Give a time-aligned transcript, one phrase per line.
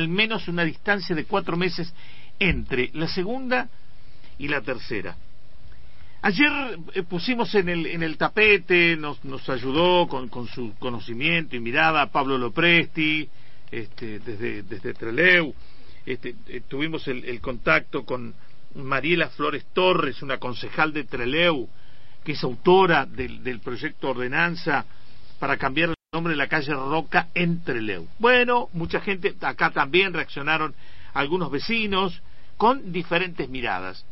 [0.00, 1.92] al menos una distancia de cuatro meses
[2.38, 3.68] entre la segunda
[4.38, 5.16] y la tercera.
[6.22, 12.10] Ayer eh, pusimos en el, en el tapete, nos, ayudó con, su conocimiento y mirada
[12.10, 13.28] Pablo Lopresti,
[13.70, 15.54] este, desde, desde Treleu,
[16.04, 18.34] este, eh, tuvimos el, contacto con
[18.74, 21.68] Mariela Flores Torres, una concejal de Treleu,
[22.24, 24.84] que es autora del, del proyecto Ordenanza
[25.38, 28.04] para cambiar nombre de la calle Roca en Treleu.
[28.18, 30.74] Bueno, mucha gente, acá también reaccionaron
[31.14, 32.20] algunos vecinos
[32.56, 34.04] con diferentes miradas.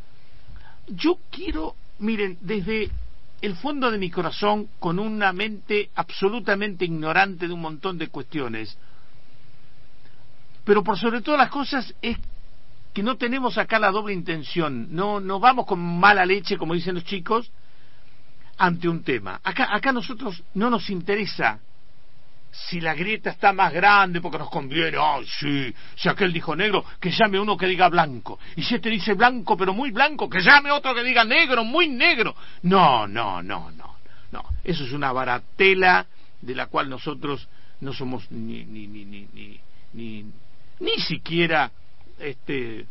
[0.86, 2.88] Yo quiero miren, desde
[3.40, 8.78] el fondo de mi corazón, con una mente absolutamente ignorante de un montón de cuestiones,
[10.64, 12.16] pero por sobre todas las cosas es
[12.94, 16.94] que no tenemos acá la doble intención, no, no vamos con mala leche, como dicen
[16.94, 17.50] los chicos,
[18.56, 19.40] ante un tema.
[19.42, 21.58] Acá, acá nosotros no nos interesa
[22.66, 26.84] si la grieta está más grande porque nos conviene, ah, sí, si aquel dijo negro,
[27.00, 30.40] que llame uno que diga blanco, y si este dice blanco pero muy blanco, que
[30.40, 32.34] llame otro que diga negro, muy negro.
[32.62, 33.96] No, no, no, no,
[34.32, 36.06] no, eso es una baratela
[36.40, 37.48] de la cual nosotros
[37.80, 39.60] no somos ni, ni, ni, ni, ni,
[39.92, 40.24] ni,
[40.80, 41.70] ni siquiera
[42.18, 42.86] este,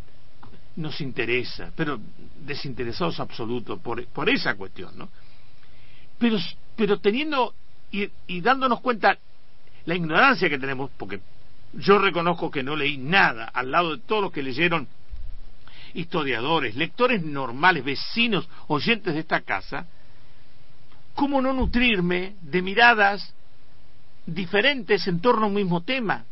[0.77, 1.99] nos interesa, pero
[2.45, 5.09] desinteresados absolutos por, por esa cuestión, ¿no?
[6.17, 6.37] Pero,
[6.75, 7.53] pero teniendo
[7.91, 9.17] y, y dándonos cuenta
[9.87, 11.21] la ignorancia que tenemos, porque
[11.73, 14.85] yo reconozco que no leí nada al lado de todos los que leyeron
[15.93, 19.87] historiadores, lectores normales, vecinos, oyentes de esta casa,
[21.15, 23.33] ¿cómo no nutrirme de miradas
[24.25, 26.25] diferentes en torno a un mismo tema?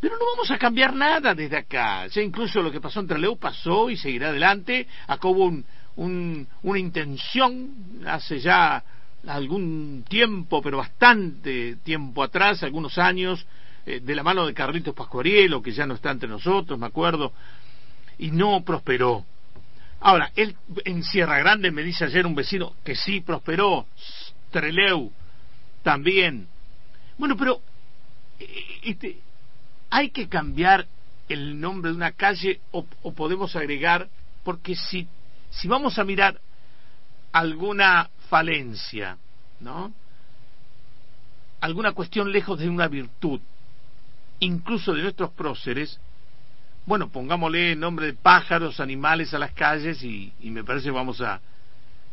[0.00, 2.06] Pero no vamos a cambiar nada desde acá.
[2.06, 4.86] Ya incluso lo que pasó entre Leo pasó y seguirá adelante.
[5.06, 5.52] Acá hubo
[5.96, 7.74] un, una intención
[8.06, 8.82] hace ya
[9.26, 13.44] algún tiempo, pero bastante tiempo atrás, algunos años,
[13.86, 17.32] eh, de la mano de Carlitos Pascuarielo, que ya no está entre nosotros, me acuerdo,
[18.18, 19.24] y no prosperó.
[20.00, 20.54] Ahora, él
[20.84, 23.86] en Sierra Grande me dice ayer un vecino que sí prosperó,
[24.50, 25.10] Treleu
[25.82, 26.46] también.
[27.16, 27.60] Bueno, pero
[28.38, 29.18] eh, este,
[29.90, 30.86] hay que cambiar
[31.28, 34.08] el nombre de una calle o, o podemos agregar,
[34.44, 35.08] porque si,
[35.50, 36.40] si vamos a mirar
[37.32, 39.16] alguna falencia,
[39.60, 39.92] ¿no?
[41.60, 43.40] Alguna cuestión lejos de una virtud,
[44.40, 45.98] incluso de nuestros próceres,
[46.86, 51.40] bueno, pongámosle nombre de pájaros, animales a las calles y, y me parece vamos a,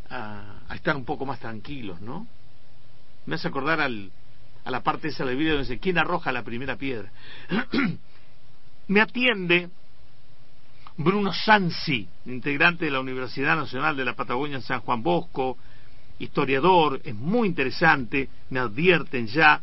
[0.09, 2.28] a, a, estar un poco más tranquilos, ¿no?
[3.25, 4.12] Me hace acordar al,
[4.66, 7.09] a la parte esa del video donde dice, ¿quién arroja la primera piedra?
[8.88, 9.70] me atiende
[10.98, 15.58] Bruno Sansi, integrante de la Universidad Nacional de la Patagonia en San Juan Bosco,
[16.20, 19.62] historiador, es muy interesante, me advierten ya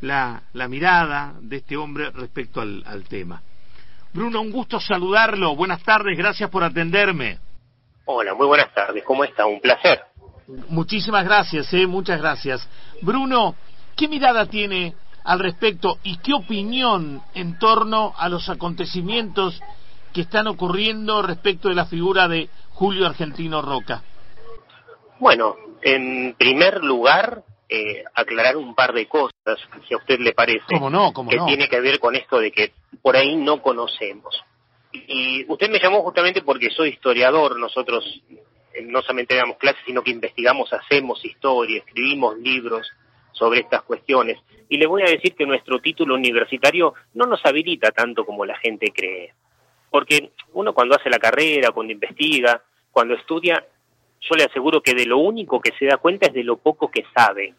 [0.00, 3.42] la, la mirada de este hombre respecto al, al, tema.
[4.12, 7.38] Bruno, un gusto saludarlo, buenas tardes, gracias por atenderme.
[8.04, 9.46] Hola, muy buenas tardes, ¿cómo está?
[9.46, 10.00] Un placer.
[10.68, 12.66] Muchísimas gracias, eh, muchas gracias.
[13.02, 13.54] Bruno,
[13.96, 14.94] ¿qué mirada tiene
[15.24, 19.60] al respecto y qué opinión en torno a los acontecimientos
[20.14, 24.02] que están ocurriendo respecto de la figura de Julio Argentino Roca?
[25.18, 30.64] Bueno, en primer lugar, eh, aclarar un par de cosas, si a usted le parece,
[30.68, 31.12] ¿Cómo no?
[31.12, 31.46] ¿Cómo que no?
[31.46, 34.42] tiene que ver con esto de que por ahí no conocemos.
[34.92, 38.04] Y usted me llamó justamente porque soy historiador, nosotros
[38.72, 42.90] eh, no solamente damos clases, sino que investigamos, hacemos historia, escribimos libros
[43.32, 44.38] sobre estas cuestiones.
[44.68, 48.58] Y le voy a decir que nuestro título universitario no nos habilita tanto como la
[48.58, 49.34] gente cree.
[49.90, 53.64] Porque uno cuando hace la carrera, cuando investiga, cuando estudia,
[54.20, 56.90] yo le aseguro que de lo único que se da cuenta es de lo poco
[56.90, 57.54] que sabe.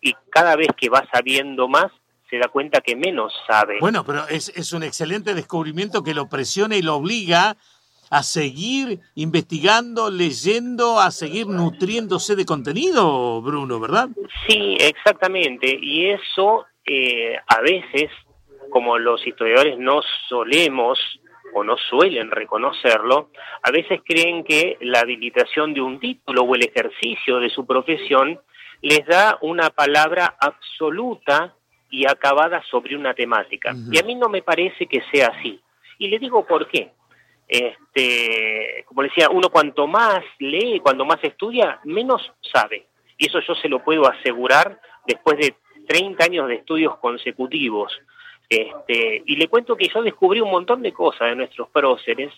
[0.00, 1.90] Y cada vez que va sabiendo más,
[2.30, 3.78] se da cuenta que menos sabe.
[3.80, 7.56] Bueno, pero es, es un excelente descubrimiento que lo presiona y lo obliga
[8.10, 14.08] a seguir investigando, leyendo, a seguir nutriéndose de contenido, Bruno, ¿verdad?
[14.46, 15.78] Sí, exactamente.
[15.80, 18.10] Y eso eh, a veces,
[18.70, 20.98] como los historiadores no solemos
[21.54, 23.30] o no suelen reconocerlo,
[23.62, 28.40] a veces creen que la habilitación de un título o el ejercicio de su profesión
[28.82, 31.54] les da una palabra absoluta
[31.90, 33.72] y acabada sobre una temática.
[33.72, 33.94] Uh -huh.
[33.94, 35.60] Y a mí no me parece que sea así.
[35.98, 36.92] Y le digo por qué.
[37.48, 42.86] Este, como decía, uno cuanto más lee, cuando más estudia, menos sabe.
[43.16, 45.54] Y eso yo se lo puedo asegurar después de
[45.88, 47.98] 30 años de estudios consecutivos.
[48.48, 52.32] Este, y le cuento que yo descubrí un montón de cosas de nuestros próceres,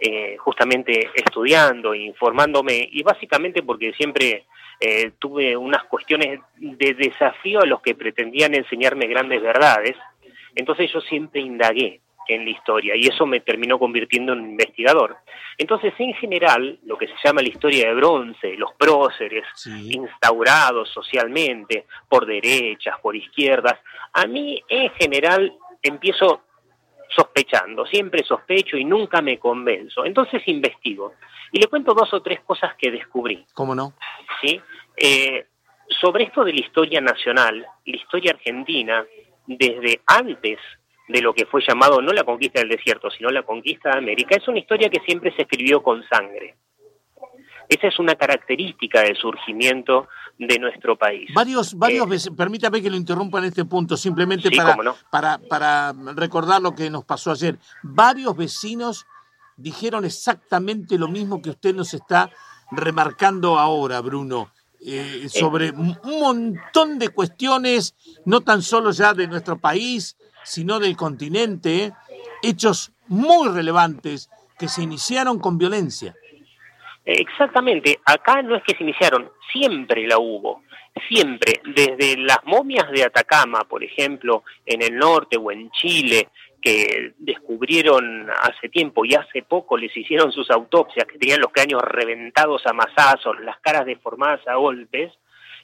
[0.00, 4.46] eh, justamente estudiando, informándome, y básicamente porque siempre
[4.80, 9.96] eh, tuve unas cuestiones de desafío a los que pretendían enseñarme grandes verdades,
[10.56, 15.16] Entonces yo siempre indagué en la historia y eso me terminó convirtiendo en investigador.
[15.58, 21.86] Entonces, en general, lo que se llama la historia de bronce, los próceres instaurados socialmente
[22.08, 23.78] por derechas, por izquierdas,
[24.12, 26.42] a mí en general empiezo
[27.14, 30.04] sospechando, siempre sospecho y nunca me convenzo.
[30.04, 31.14] Entonces investigo
[31.52, 33.46] y le cuento dos o tres cosas que descubrí.
[33.54, 33.94] ¿Cómo no?
[34.40, 34.60] Sí.
[34.96, 35.46] Eh,
[36.00, 39.04] sobre esto de la historia nacional, la historia argentina,
[39.46, 40.58] desde antes
[41.08, 44.36] de lo que fue llamado no la conquista del desierto, sino la conquista de América,
[44.36, 46.56] es una historia que siempre se escribió con sangre.
[47.68, 50.08] Esa es una característica del surgimiento
[50.38, 51.30] de nuestro país.
[51.34, 54.76] Varios, varios veces, eh, permítame que lo interrumpa en este punto, simplemente para,
[55.10, 57.56] para, para recordar lo que nos pasó ayer.
[57.82, 59.06] Varios vecinos
[59.56, 62.30] dijeron exactamente lo mismo que usted nos está
[62.70, 64.50] remarcando ahora, Bruno.
[64.86, 67.94] Eh, sobre un montón de cuestiones,
[68.26, 71.92] no tan solo ya de nuestro país, sino del continente,
[72.42, 74.28] hechos muy relevantes
[74.58, 76.14] que se iniciaron con violencia.
[77.06, 80.62] Exactamente, acá no es que se iniciaron, siempre la hubo,
[81.08, 86.28] siempre, desde las momias de Atacama, por ejemplo, en el norte o en Chile,
[86.64, 91.82] que descubrieron hace tiempo y hace poco les hicieron sus autopsias, que tenían los cráneos
[91.82, 95.12] reventados a mazazos, las caras deformadas a golpes,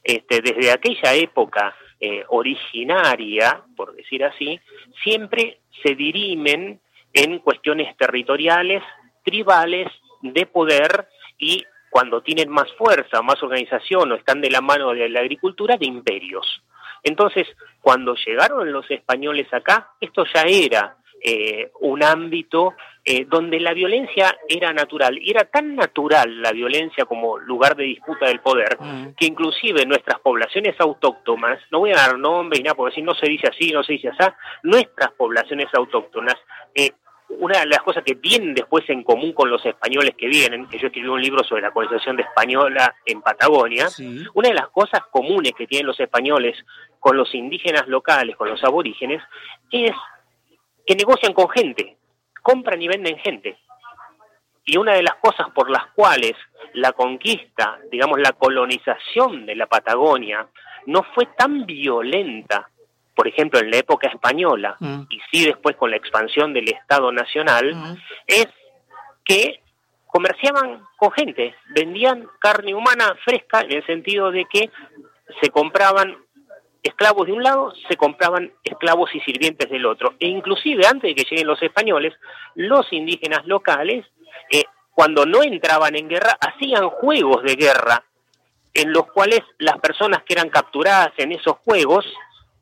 [0.05, 4.61] este, desde aquella época eh, originaria, por decir así,
[5.03, 6.79] siempre se dirimen
[7.15, 8.83] en cuestiones territoriales,
[9.25, 9.89] tribales,
[10.21, 11.09] de poder
[11.39, 15.79] y cuando tienen más fuerza, más organización o están de la mano de la agricultura,
[15.79, 16.63] de imperios.
[17.03, 17.47] Entonces,
[17.81, 22.75] cuando llegaron los españoles acá, esto ya era eh, un ámbito
[23.05, 25.19] eh, donde la violencia era natural.
[25.19, 29.15] Y era tan natural la violencia como lugar de disputa del poder, mm.
[29.19, 33.15] que inclusive nuestras poblaciones autóctonas, no voy a dar nombres ni nada, porque si no
[33.15, 34.33] se dice así, no se dice así,
[34.63, 36.37] nuestras poblaciones autóctonas
[36.75, 36.93] eh,
[37.39, 40.79] una de las cosas que tienen después en común con los españoles que vienen, que
[40.79, 43.89] yo escribí un libro sobre la colonización de española en Patagonia,
[44.35, 46.57] una de las cosas comunes que tienen los españoles
[46.99, 49.23] con los indígenas locales, con los aborígenes,
[49.71, 49.93] es
[50.85, 51.97] que negocian con gente,
[52.43, 53.59] compran y venden gente.
[54.65, 56.35] Y una de las cosas por las cuales
[56.75, 60.47] la conquista, digamos la colonización de la Patagonia,
[60.87, 62.70] no fue tan violenta
[63.21, 65.03] por ejemplo, en la época española, mm.
[65.11, 67.97] y sí después con la expansión del Estado Nacional, mm.
[68.27, 68.49] es
[69.27, 69.61] que
[70.07, 74.71] comerciaban con gente, vendían carne humana fresca en el sentido de que
[75.43, 76.17] se compraban
[76.83, 80.15] esclavos de un lado, se compraban esclavos y sirvientes del otro.
[80.19, 82.15] E inclusive antes de que lleguen los españoles,
[82.55, 84.07] los indígenas locales,
[84.51, 88.03] eh, cuando no entraban en guerra, hacían juegos de guerra
[88.73, 92.07] en los cuales las personas que eran capturadas en esos juegos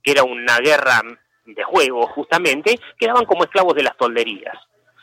[0.02, 1.02] que era una guerra
[1.44, 4.56] de juego justamente, quedaban como esclavos de las tolderías.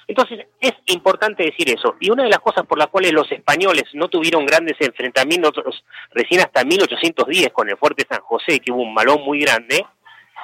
[0.07, 1.95] Entonces es importante decir eso.
[1.99, 6.41] Y una de las cosas por las cuales los españoles no tuvieron grandes enfrentamientos recién
[6.41, 9.83] hasta 1810 con el fuerte San José, que hubo un malón muy grande,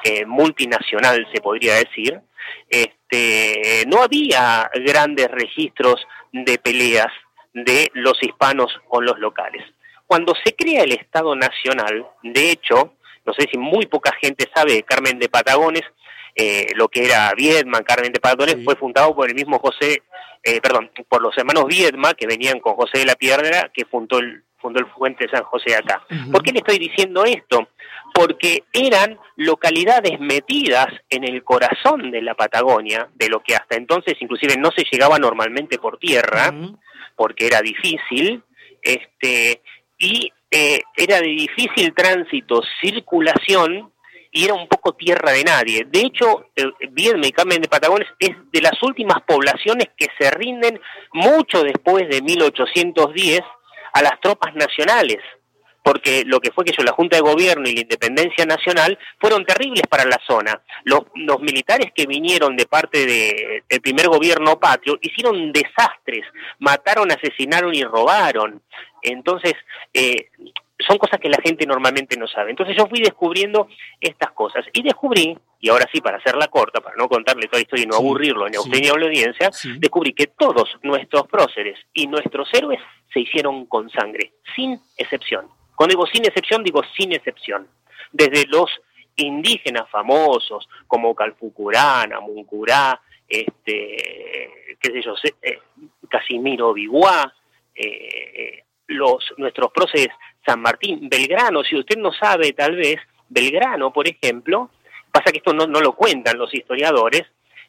[0.03, 2.19] eh, multinacional se podría decir,
[2.67, 7.11] este, no había grandes registros de peleas
[7.53, 9.63] de los hispanos con los locales.
[10.07, 12.95] Cuando se crea el Estado Nacional, de hecho,
[13.25, 15.83] no sé si muy poca gente sabe Carmen de Patagones,
[16.35, 20.01] eh, lo que era Viedma, Carmen de Patagones, fue fundado por el mismo José,
[20.43, 24.19] eh, perdón, por los hermanos Viedma, que venían con José de la Piedra, que fundó
[24.19, 26.05] el, fundó el Fuente de San José acá.
[26.31, 27.67] ¿Por qué le estoy diciendo esto?
[28.13, 34.15] Porque eran localidades metidas en el corazón de la Patagonia, de lo que hasta entonces
[34.19, 36.53] inclusive no se llegaba normalmente por tierra,
[37.15, 38.43] porque era difícil,
[38.81, 39.61] este,
[39.97, 43.91] y eh, era de difícil tránsito, circulación,
[44.33, 45.85] y era un poco tierra de nadie.
[45.89, 50.79] De hecho, eh, y Carmen de Patagones es de las últimas poblaciones que se rinden
[51.13, 53.41] mucho después de 1810
[53.93, 55.19] a las tropas nacionales
[55.83, 59.45] porque lo que fue que yo, la Junta de Gobierno y la Independencia Nacional fueron
[59.45, 60.61] terribles para la zona.
[60.83, 61.01] Los,
[61.41, 66.25] militares que vinieron de parte de, del primer gobierno patrio hicieron desastres,
[66.59, 68.61] mataron, asesinaron y robaron.
[69.01, 69.53] Entonces,
[69.93, 70.29] eh,
[70.87, 72.51] son cosas que la gente normalmente no sabe.
[72.51, 73.67] Entonces yo fui descubriendo
[73.99, 77.63] estas cosas y descubrí, y ahora sí, para hacerla corta, para no contarle toda la
[77.63, 81.27] historia y no aburrirlo ni a usted ni a la audiencia, descubrí que todos nuestros
[81.27, 82.79] próceres y nuestros héroes
[83.13, 85.47] se hicieron con sangre, sin excepción.
[85.75, 87.67] Cuando digo sin excepción, digo sin excepción.
[88.11, 88.69] Desde los
[89.15, 95.59] indígenas famosos como Calfucurá, Muncurá, este, qué sé yo, eh,
[96.09, 97.33] Casimiro Biguá,
[97.73, 100.09] eh, los, nuestros próceres
[100.45, 102.97] San Martín, Belgrano, si usted no sabe tal vez,
[103.29, 104.69] Belgrano, por ejemplo,
[105.11, 107.23] Pasa que esto no, no lo cuentan los historiadores.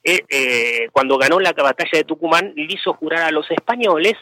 [0.04, 4.14] Eh, eh, cuando ganó la batalla de Tucumán, le hizo jurar a los españoles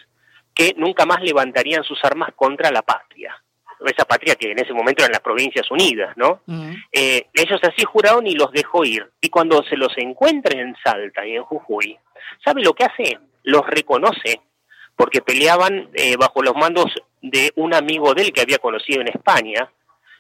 [0.55, 3.43] que nunca más levantarían sus armas contra la patria.
[3.85, 6.43] Esa patria que en ese momento eran las Provincias Unidas, ¿no?
[6.93, 9.11] Eh, ellos así juraron y los dejó ir.
[9.23, 11.99] Y cuando se los encuentra en Salta y en Jujuy,
[12.45, 13.19] ¿sabe lo que hace?
[13.43, 14.43] Los reconoce
[15.01, 16.93] porque peleaban bajo los mandos
[17.23, 19.73] de un amigo de él que había conocido en España,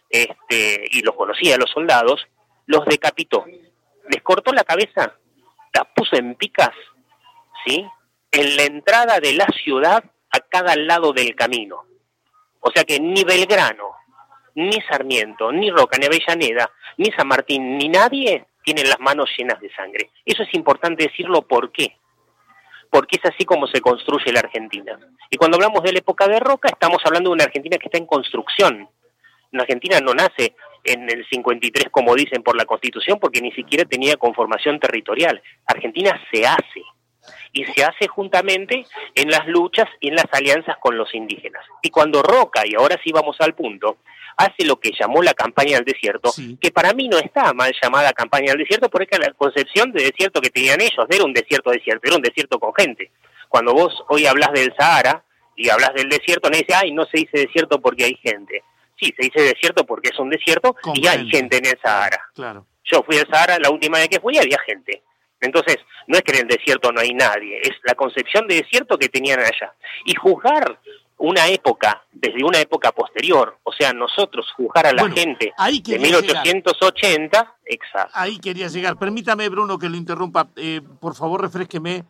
[0.08, 2.26] este, y los conocía los soldados,
[2.64, 3.44] los decapitó,
[4.08, 5.18] les cortó la cabeza,
[5.74, 6.70] la puso en picas,
[7.66, 7.84] ¿sí?
[8.32, 11.84] En la entrada de la ciudad a cada lado del camino.
[12.60, 13.90] O sea que ni Belgrano,
[14.54, 19.60] ni Sarmiento, ni Roca, ni Avellaneda, ni San Martín, ni nadie tiene las manos llenas
[19.60, 20.10] de sangre.
[20.24, 21.98] Eso es importante decirlo, ¿por qué?
[22.90, 24.98] Porque es así como se construye la Argentina.
[25.30, 27.98] Y cuando hablamos de la época de Roca, estamos hablando de una Argentina que está
[27.98, 28.88] en construcción.
[29.52, 30.54] Una Argentina no nace
[30.84, 35.42] en el 53, como dicen por la Constitución, porque ni siquiera tenía conformación territorial.
[35.66, 36.82] Argentina se hace,
[37.52, 41.64] y se hace juntamente en las luchas y en las alianzas con los indígenas.
[41.82, 43.98] Y cuando Roca, y ahora sí vamos al punto,
[44.36, 48.12] hace lo que llamó la campaña del desierto, que para mí no está mal llamada
[48.12, 52.06] campaña del desierto, porque la concepción de desierto que tenían ellos era un desierto desierto,
[52.06, 53.10] era un desierto con gente.
[53.48, 55.24] Cuando vos hoy hablas del Sahara
[55.56, 58.62] y hablas del desierto, no dice, ay, no se dice desierto porque hay gente
[59.00, 62.20] sí, se dice desierto porque es un desierto y hay gente en el Sahara.
[62.34, 62.66] Claro.
[62.84, 65.02] Yo fui al Sahara la última vez que fui y había gente.
[65.40, 68.98] Entonces, no es que en el desierto no hay nadie, es la concepción de desierto
[68.98, 69.74] que tenían allá.
[70.04, 70.78] Y juzgar
[71.20, 75.52] una época, desde una época posterior, o sea, nosotros juzgar a la gente
[75.84, 78.12] de 1880, exacto.
[78.14, 78.98] Ahí quería llegar.
[78.98, 80.48] Permítame, Bruno, que lo interrumpa.
[80.56, 82.04] Eh, por favor, refresqueme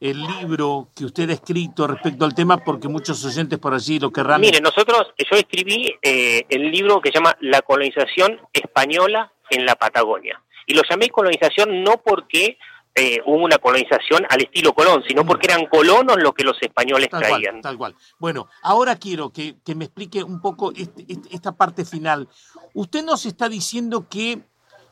[0.00, 4.12] el libro que usted ha escrito respecto al tema, porque muchos oyentes por allí lo
[4.12, 4.40] querrán.
[4.40, 9.74] Mire, nosotros, yo escribí eh, el libro que se llama La colonización española en la
[9.74, 10.40] Patagonia.
[10.66, 12.58] Y lo llamé colonización no porque
[12.94, 17.08] eh, hubo una colonización al estilo Colón, sino porque eran colonos los que los españoles
[17.08, 17.62] traían.
[17.62, 17.96] tal cual.
[18.18, 22.28] Bueno, ahora quiero que, me explique un poco este, este, esta parte final.
[22.74, 24.42] Usted nos está diciendo que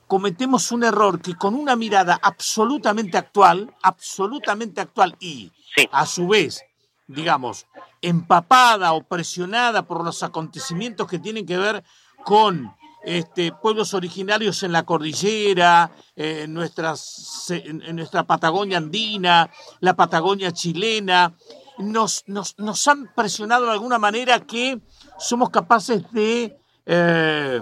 [0.06, 5.52] cometemos un error que con una mirada absolutamente actual, absolutamente actual y
[5.92, 6.64] a su vez,
[7.06, 7.66] digamos,
[8.00, 11.84] empapada o presionada por los acontecimientos que tienen que ver
[12.24, 20.52] con este, pueblos originarios en la cordillera, en, nuestras, en nuestra Patagonia andina, la Patagonia
[20.52, 21.34] chilena,
[21.78, 24.80] nos han presionado de alguna manera que
[25.18, 27.60] somos capaces de eh,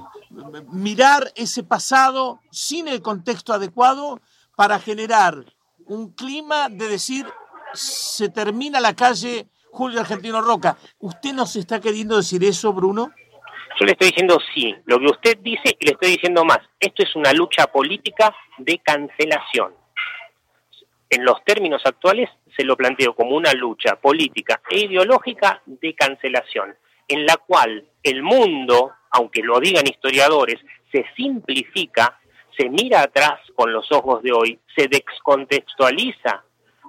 [0.73, 4.21] mirar ese pasado sin el contexto adecuado
[4.57, 5.45] para generar
[5.87, 7.26] un clima de decir
[7.75, 10.78] se termina la calle Julio Argentino Roca.
[10.99, 13.12] ¿Usted nos está queriendo decir eso, Bruno?
[13.78, 16.61] Yo le estoy diciendo sí, lo que usted dice y le estoy diciendo más.
[16.80, 19.75] Esto es una lucha política de cancelación.
[21.11, 26.76] En los términos actuales se lo planteo como una lucha política e ideológica de cancelación,
[27.06, 30.61] en la cual el mundo aunque lo digan historiadores,
[30.92, 32.18] se simplifica,
[32.56, 36.44] se mira atrás con los ojos de hoy, se descontextualiza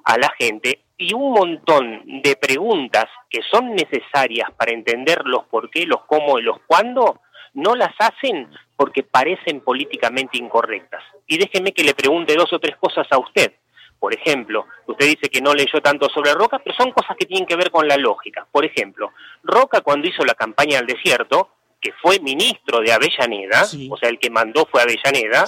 [0.10, 5.70] a la gente y un montón de preguntas que son necesarias para entender los por
[5.70, 7.22] qué, los cómo y los cuándo,
[7.54, 11.04] no las hacen porque parecen políticamente incorrectas.
[11.28, 13.54] Y déjeme que le pregunte dos o tres cosas a usted.
[14.00, 17.46] Por ejemplo, usted dice que no leyó tanto sobre Roca, pero son cosas que tienen
[17.46, 18.48] que ver con la lógica.
[18.52, 19.12] Por ejemplo,
[19.44, 21.50] Roca cuando hizo la campaña al desierto,
[21.80, 25.46] que fue ministro de Avellaneda, o sea, el que mandó fue Avellaneda,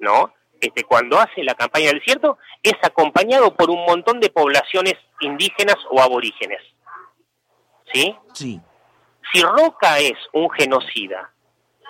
[0.00, 0.34] ¿no?
[0.60, 5.76] Este, cuando hace la campaña del desierto, es acompañado por un montón de poblaciones indígenas
[5.90, 6.62] o aborígenes.
[7.92, 8.16] ¿Sí?
[8.32, 8.60] Sí.
[9.32, 11.32] Si Roca es un genocida,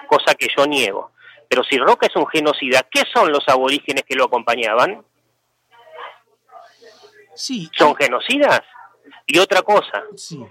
[0.09, 1.13] cosa que yo niego,
[1.49, 5.05] pero si Roca es un genocida, ¿qué son los aborígenes que lo acompañaban?
[7.35, 7.71] Sí.
[7.77, 8.63] ¿Son genocidas?
[9.27, 10.45] Y otra cosa, sí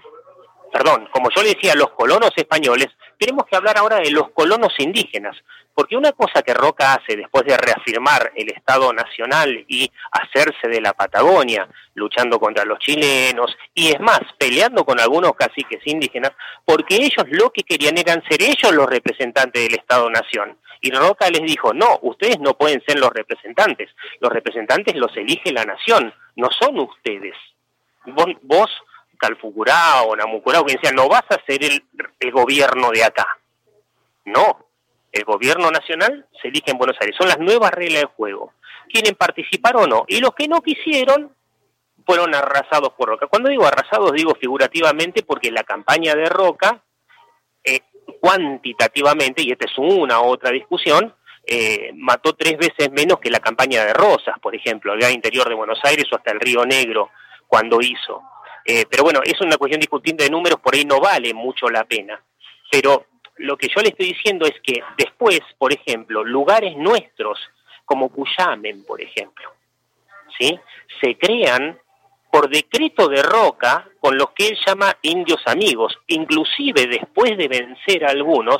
[0.73, 2.87] perdón, como yo le decía, los colonos españoles,
[3.19, 5.37] tenemos que hablar ahora de los colonos indígenas,
[5.73, 10.81] porque una cosa que Roca hace después de reafirmar el Estado Nacional y hacerse de
[10.81, 16.31] la Patagonia, luchando contra los chilenos, y es más, peleando con algunos caciques indígenas,
[16.65, 20.57] porque ellos lo que querían eran ser ellos los representantes del Estado-Nación.
[20.81, 23.89] Y Roca les dijo, no, ustedes no pueden ser los representantes,
[24.19, 27.35] los representantes los elige la nación, no son ustedes.
[28.05, 28.69] Vos, vos
[29.23, 33.25] Calfucurá o Namucurá, quien sea, no vas a ser el, gobierno de acá.
[34.25, 34.65] No,
[35.13, 37.15] el gobierno nacional se elige en Buenos Aires.
[37.17, 38.53] Son las nuevas reglas de juego.
[38.91, 40.05] ¿Quieren participar o no?
[40.07, 41.31] Y los que no quisieron
[42.05, 43.27] fueron arrasados por Roca.
[43.27, 46.83] Cuando digo arrasados, digo figurativamente porque la campaña de Roca,
[47.63, 47.81] eh,
[48.19, 51.13] cuantitativamente, y esta es una otra discusión,
[51.45, 55.55] eh, mató tres veces menos que la campaña de Rosas, por ejemplo, allá interior de
[55.55, 57.11] Buenos Aires o hasta el Río Negro,
[57.47, 58.21] cuando hizo.
[58.65, 61.83] Eh, pero bueno, es una cuestión discutible de números, por ahí no vale mucho la
[61.83, 62.19] pena.
[62.71, 63.05] Pero
[63.37, 67.39] lo que yo le estoy diciendo es que después, por ejemplo, lugares nuestros,
[67.85, 69.53] como Cuyamen, por ejemplo,
[70.37, 70.59] ¿sí?
[71.01, 71.79] se crean
[72.31, 78.05] por decreto de Roca con los que él llama indios amigos, inclusive después de vencer
[78.05, 78.57] a algunos,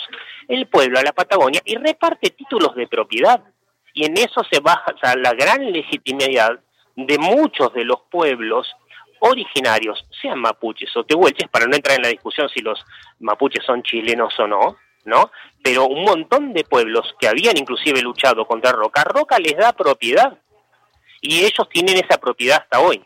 [0.48, 3.42] el pueblo a la Patagonia y reparte títulos de propiedad.
[3.96, 6.60] Y en eso se basa la gran legitimidad
[6.96, 8.68] de muchos de los pueblos
[9.26, 12.84] originarios, sean mapuches o tehuelches, para no entrar en la discusión si los
[13.20, 15.32] mapuches son chilenos o no, ¿no?
[15.64, 20.38] Pero un montón de pueblos que habían inclusive luchado contra Roca, Roca les da propiedad
[21.22, 23.02] y ellos tienen esa propiedad hasta hoy.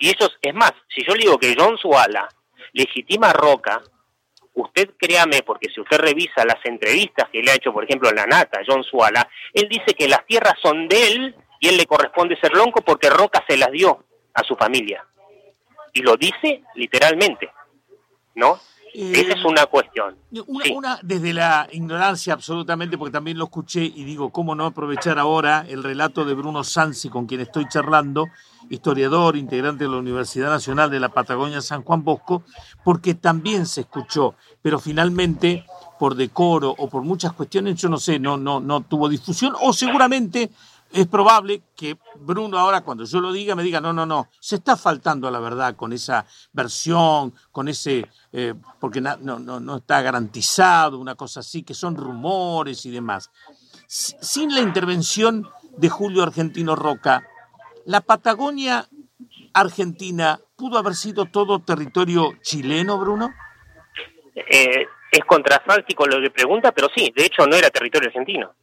[0.00, 2.28] Y eso es más, si yo le digo que John Suala
[2.72, 3.80] legitima a Roca,
[4.54, 8.26] usted créame, porque si usted revisa las entrevistas que le ha hecho, por ejemplo, la
[8.26, 12.36] Nata, John Suala, él dice que las tierras son de él y él le corresponde
[12.40, 15.06] ser lonco porque Roca se las dio a su familia.
[15.96, 17.48] Y lo dice literalmente,
[18.34, 18.60] ¿no?
[18.92, 20.14] Esa es una cuestión.
[20.46, 25.64] Una, desde la ignorancia absolutamente, porque también lo escuché y digo, ¿cómo no aprovechar ahora
[25.66, 28.26] el relato de Bruno Sansi, con quien estoy charlando,
[28.68, 32.42] historiador, integrante de la Universidad Nacional de la Patagonia San Juan Bosco,
[32.84, 35.64] porque también se escuchó, pero finalmente
[35.98, 39.72] por decoro o por muchas cuestiones, yo no sé, no, no, no tuvo difusión, o
[39.72, 40.50] seguramente
[40.92, 44.56] es probable que Bruno ahora cuando yo lo diga me diga, no, no, no, se
[44.56, 49.76] está faltando a la verdad con esa versión, con ese, eh, porque no, no, no
[49.76, 53.30] está garantizado, una cosa así, que son rumores y demás.
[53.86, 57.26] Sin la intervención de Julio Argentino Roca,
[57.84, 58.88] la Patagonia
[59.52, 63.32] Argentina pudo haber sido todo territorio chileno, Bruno.
[64.34, 68.54] Eh, es contrafáctico lo que pregunta, pero sí, de hecho no era territorio argentino.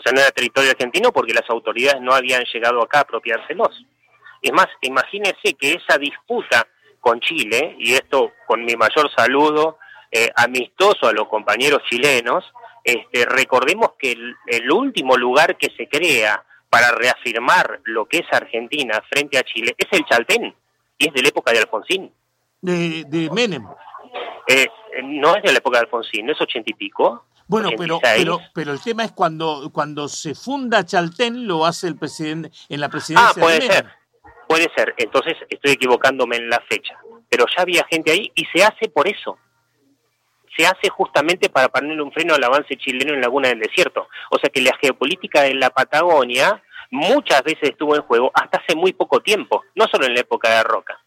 [0.00, 3.84] O sea, no era territorio argentino porque las autoridades no habían llegado acá a apropiárselos.
[4.40, 6.66] Es más, imagínense que esa disputa
[7.00, 9.76] con Chile, y esto con mi mayor saludo
[10.10, 12.50] eh, amistoso a los compañeros chilenos,
[12.82, 19.02] este, recordemos que el, último lugar que se crea para reafirmar lo que es Argentina
[19.10, 20.54] frente a Chile es el Chaltén,
[20.96, 22.10] y es de la época de Alfonsín.
[22.62, 23.66] De, de Menem.
[24.46, 24.66] Eh,
[25.02, 27.26] no es de la época de Alfonsín, no es ochenta y pico.
[27.50, 31.96] Bueno, pero, pero, pero el tema es cuando, cuando se funda Chaltén, lo hace el
[31.96, 33.32] presidente en la presidencia.
[33.36, 33.86] Ah, puede ser,
[34.48, 34.94] puede ser.
[34.96, 36.96] Entonces estoy equivocándome en la fecha.
[37.28, 39.36] Pero ya había gente ahí y se hace por eso.
[40.56, 44.06] Se hace justamente para ponerle un freno al avance chileno en Laguna del Desierto.
[44.30, 48.76] O sea que la geopolítica de la Patagonia muchas veces estuvo en juego hasta hace
[48.76, 51.00] muy poco tiempo, no solo en la época de Roca.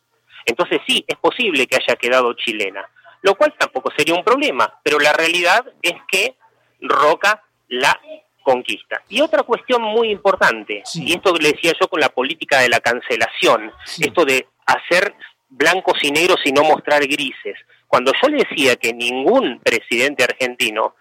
[0.46, 2.86] Entonces sí, es posible que haya quedado chilena
[3.24, 6.36] lo cual tampoco sería un problema, pero la realidad es que
[6.82, 8.00] Roca la
[8.44, 9.02] conquista.
[9.08, 12.82] Y otra cuestión muy importante, y esto le decía yo con la política de la
[12.82, 15.16] cancelación, esto de hacer
[15.50, 17.58] blancos y negros y no mostrar grises.
[17.88, 20.96] Cuando yo le decía que ningún presidente argentino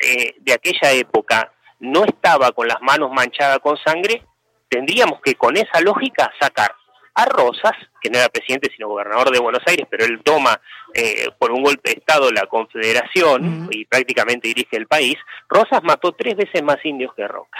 [0.00, 4.24] eh, de aquella época no estaba con las manos manchadas con sangre,
[4.68, 6.74] tendríamos que con esa lógica sacar
[7.18, 10.60] a Rosas, que no era presidente sino gobernador de Buenos Aires, pero él toma
[10.94, 15.16] eh, por un golpe de Estado la confederación y prácticamente dirige el país,
[15.48, 17.58] Rosas mató tres veces más indios que Roca.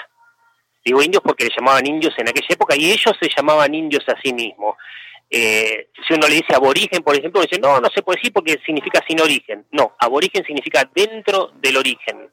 [0.84, 4.14] Digo indios porque le llamaban indios en aquella época y ellos se llamaban indios a
[4.22, 4.76] sí mismos.
[5.28, 8.60] Eh, si uno le dice aborigen, por ejemplo, dice, no, no se puede decir porque
[8.64, 9.66] significa sin origen.
[9.72, 12.30] No, aborigen significa dentro del origen.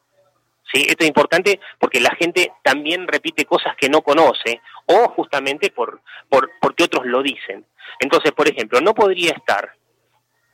[0.81, 6.01] Esto es importante porque la gente también repite cosas que no conoce o justamente por,
[6.29, 7.65] por porque otros lo dicen.
[7.99, 9.73] Entonces, por ejemplo, no podría estar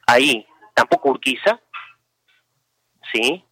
[0.07, 1.59] ahí tampoco Urquiza,
[3.11, 3.43] ¿sí?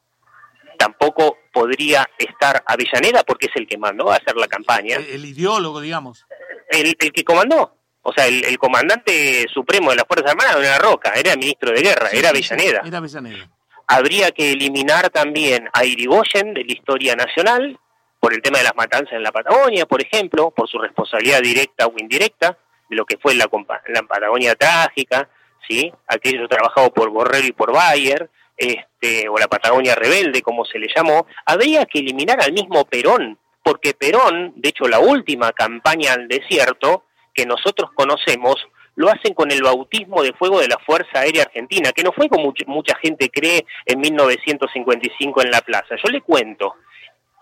[0.77, 4.95] Tampoco podría estar Avellaneda porque es el que mandó a hacer la campaña.
[4.95, 6.25] El, ideólogo, digamos.
[6.69, 7.75] El, el, que comandó.
[8.01, 11.81] O sea, el, comandante supremo de las Fuerzas Armadas no era Roca, era ministro de
[11.81, 12.81] guerra, era Avellaneda.
[12.85, 13.49] Era Avellaneda.
[13.91, 17.79] Habría que eliminar también a Irigoyen de la historia nacional,
[18.19, 21.87] por el tema de las matanzas en la Patagonia, por ejemplo, por su responsabilidad directa
[21.87, 22.55] o indirecta
[22.87, 23.49] de lo que fue la,
[23.87, 25.27] la Patagonia trágica,
[25.67, 25.91] ¿sí?
[26.05, 30.87] aquello trabajado por Borrell y por Bayer, este, o la Patagonia rebelde, como se le
[30.95, 36.27] llamó, habría que eliminar al mismo Perón, porque Perón, de hecho la última campaña al
[36.27, 38.55] desierto que nosotros conocemos,
[38.99, 42.27] lo hacen con el bautismo de fuego de la Fuerza Aérea Argentina, que no fue
[42.27, 45.95] como mucha gente cree en 1955 en la plaza.
[46.03, 46.75] Yo le cuento,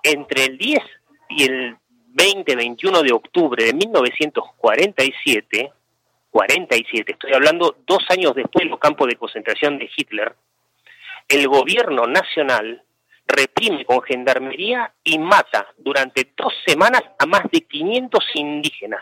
[0.04, 0.80] entre el 10
[1.30, 1.76] y el
[2.14, 5.74] 20-21 de octubre de 1947,
[6.30, 10.36] 47, estoy hablando dos años después de los campos de concentración de Hitler,
[11.28, 12.84] el gobierno nacional
[13.26, 19.02] reprime con gendarmería y mata durante dos semanas a más de 500 indígenas,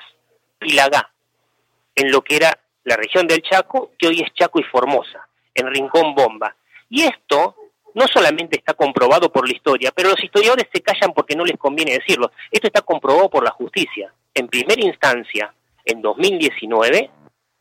[0.57, 1.11] Pilagá,
[1.95, 5.67] en lo que era la región del Chaco, que hoy es Chaco y Formosa, en
[5.67, 6.55] Rincón Bomba.
[6.89, 7.55] Y esto
[7.95, 11.57] no solamente está comprobado por la historia, pero los historiadores se callan porque no les
[11.57, 12.31] conviene decirlo.
[12.51, 14.13] Esto está comprobado por la justicia.
[14.33, 15.53] En primera instancia,
[15.85, 17.09] en 2019,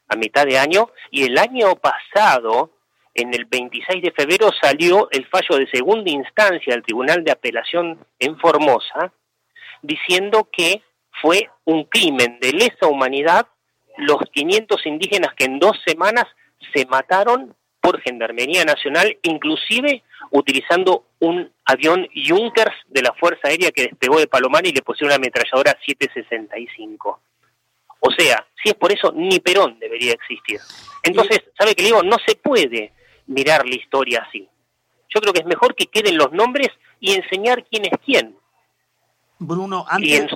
[0.09, 2.73] a mitad de año, y el año pasado,
[3.15, 8.05] en el 26 de febrero, salió el fallo de segunda instancia del Tribunal de Apelación
[8.19, 9.13] en Formosa,
[9.83, 10.83] diciendo que
[11.23, 13.47] fue un crimen de lesa humanidad
[13.99, 16.25] los 500 indígenas que en dos semanas
[16.73, 23.89] se mataron por Gendarmería Nacional, inclusive utilizando un avión Junkers de la Fuerza Aérea que
[23.89, 27.21] despegó de Palomar y le pusieron una ametralladora 765.
[28.01, 30.61] O sea, si es por eso, ni Perón debería existir.
[31.03, 32.03] Entonces, ¿sabe qué le digo?
[32.03, 32.93] No se puede
[33.27, 34.49] mirar la historia así.
[35.15, 36.69] Yo creo que es mejor que queden los nombres
[37.01, 38.37] y enseñar quién es quién.
[39.47, 40.27] Bruno, antes,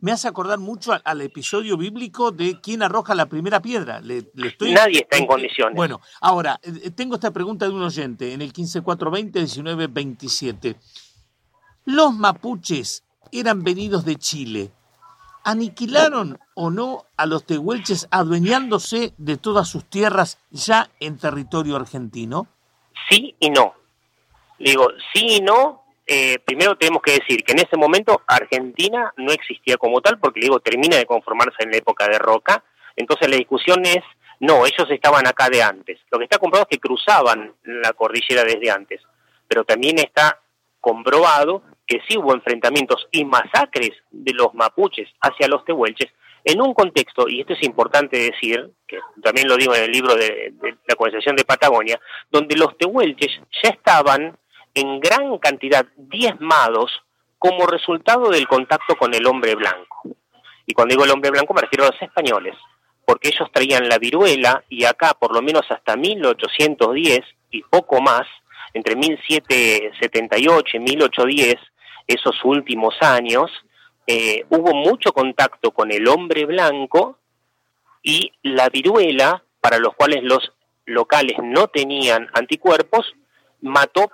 [0.00, 4.00] Me, hace, acordar mucho al, episodio bíblico de quién arroja la primera piedra.
[4.00, 5.74] Le, estoy, Nadie está en condiciones.
[5.74, 10.76] Bueno, ahora, eh, tengo esta pregunta de un oyente en el 15420-1927.
[11.84, 14.70] ¿Los mapuches eran venidos de Chile?
[15.44, 22.48] ¿Aniquilaron o no a los tehuelches adueñándose de todas sus tierras ya en territorio argentino?
[23.08, 23.74] Sí y no.
[24.58, 29.32] Digo, sí y no, eh, primero tenemos que decir que en ese momento Argentina no
[29.32, 32.62] existía como tal, porque digo, termina de conformarse en la época de Roca,
[32.94, 34.04] entonces la discusión es,
[34.40, 35.98] no, ellos estaban acá de antes.
[36.10, 39.00] Lo que está comprobado es que cruzaban la cordillera desde antes,
[39.48, 40.40] pero también está
[40.80, 46.12] comprobado que sí hubo enfrentamientos y masacres de los mapuches hacia los tehuelches
[46.44, 50.14] en un contexto, y esto es importante decir, que también lo digo en el libro
[50.14, 54.38] de, de la Conversación de Patagonia, donde los tehuelches ya estaban
[54.76, 57.02] en gran cantidad diezmados
[57.38, 60.02] como resultado del contacto con el hombre blanco.
[60.66, 62.54] Y cuando digo el hombre blanco me refiero a los españoles,
[63.06, 68.26] porque ellos traían la viruela y acá por lo menos hasta 1810 y poco más,
[68.74, 71.54] entre 1778 y 1810,
[72.06, 73.50] esos últimos años,
[74.06, 77.18] eh, hubo mucho contacto con el hombre blanco
[78.02, 80.52] y la viruela, para los cuales los
[80.84, 83.14] locales no tenían anticuerpos,
[83.62, 84.10] mató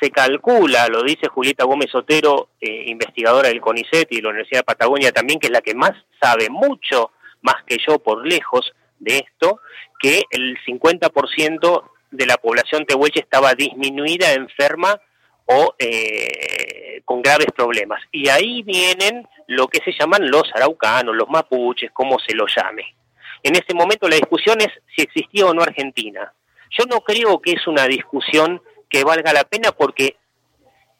[0.00, 4.60] se calcula, lo dice Julieta Gómez Otero, eh, investigadora del CONICET y de la Universidad
[4.60, 7.10] de Patagonia también, que es la que más sabe, mucho
[7.42, 9.60] más que yo por lejos de esto,
[9.98, 15.00] que el 50% de la población tehuelche estaba disminuida, enferma
[15.46, 18.02] o eh, con graves problemas.
[18.12, 22.94] Y ahí vienen lo que se llaman los araucanos, los mapuches, como se los llame.
[23.42, 26.32] En ese momento la discusión es si existía o no Argentina.
[26.78, 30.16] Yo no creo que es una discusión que valga la pena porque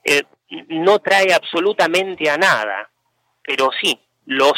[0.04, 0.22] eh,
[0.68, 2.90] no trae absolutamente a nada,
[3.42, 4.52] pero sí, los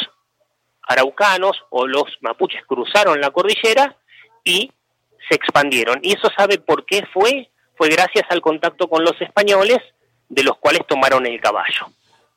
[0.83, 3.97] araucanos o los mapuches cruzaron la cordillera
[4.43, 4.71] y
[5.27, 5.99] se expandieron.
[6.03, 9.79] Y eso sabe por qué fue, fue gracias al contacto con los españoles,
[10.29, 11.87] de los cuales tomaron el caballo.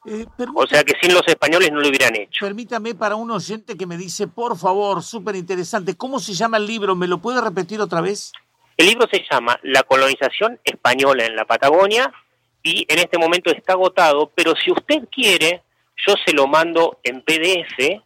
[0.06, 2.46] Eh, o sea que sin los españoles no lo hubieran hecho.
[2.46, 6.66] Permítame para un oyente que me dice, por favor, súper interesante, ¿cómo se llama el
[6.66, 6.94] libro?
[6.94, 8.32] ¿Me lo puede repetir otra vez?
[8.76, 12.12] El libro se llama La colonización española en la Patagonia
[12.62, 15.62] y en este momento está agotado, pero si usted quiere,
[16.06, 18.02] yo se lo mando en PDF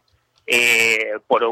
[0.47, 1.43] eh, por,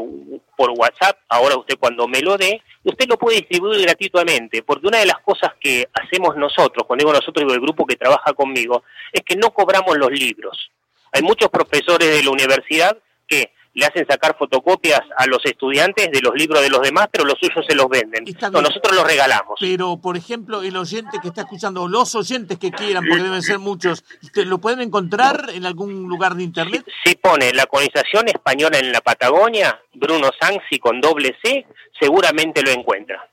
[0.56, 5.00] por WhatsApp, ahora usted cuando me lo dé, usted lo puede distribuir gratuitamente, porque una
[5.00, 8.84] de las cosas que hacemos nosotros, cuando digo nosotros digo el grupo que trabaja conmigo,
[9.12, 10.72] es que no cobramos los libros.
[11.12, 16.22] Hay muchos profesores de la universidad que le hacen sacar fotocopias a los estudiantes de
[16.22, 18.26] los libros de los demás, pero los suyos se los venden.
[18.52, 19.58] nosotros los regalamos.
[19.60, 23.60] Pero, por ejemplo, el oyente que está escuchando, los oyentes que quieran, porque deben ser
[23.60, 24.04] muchos,
[24.34, 26.86] ¿lo pueden encontrar en algún lugar de internet?
[27.06, 31.66] Si, pone la colonización española en la Patagonia, Bruno Sansi con doble C,
[32.00, 33.30] seguramente lo encuentra.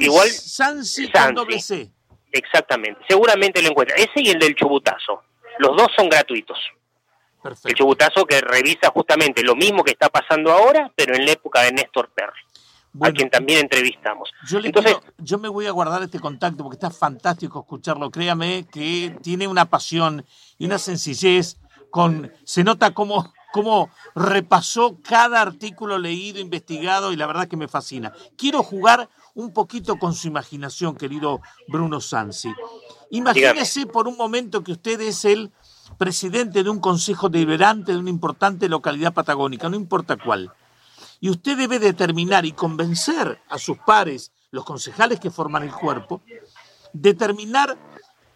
[0.00, 1.90] Igual, Sansi con doble C.
[2.32, 3.96] Exactamente, seguramente lo encuentra.
[3.96, 5.22] Ese y el del chubutazo.
[5.58, 6.58] Los dos son gratuitos.
[7.64, 11.62] El chubutazo que revisa justamente lo mismo que está pasando ahora, pero en la época
[11.62, 12.40] de Néstor Perry,
[13.00, 14.30] a quien también entrevistamos.
[14.46, 18.10] Yo, Entonces, yo me voy a guardar este contacto porque está fantástico escucharlo.
[18.10, 20.24] Créame que tiene una pasión
[20.58, 21.56] y una sencillez.
[21.90, 27.66] Con, se nota cómo, cómo repasó cada artículo leído, investigado y la verdad que me
[27.66, 28.12] fascina.
[28.36, 32.52] Quiero jugar un poquito con su imaginación, querido Bruno Sansi.
[33.10, 35.52] Imagínese por un momento que usted es el
[35.96, 40.52] presidente de un consejo deliberante de una importante localidad patagónica, no importa cuál.
[41.20, 46.22] Y usted debe determinar y convencer a sus pares, los concejales que forman el cuerpo,
[46.92, 47.76] determinar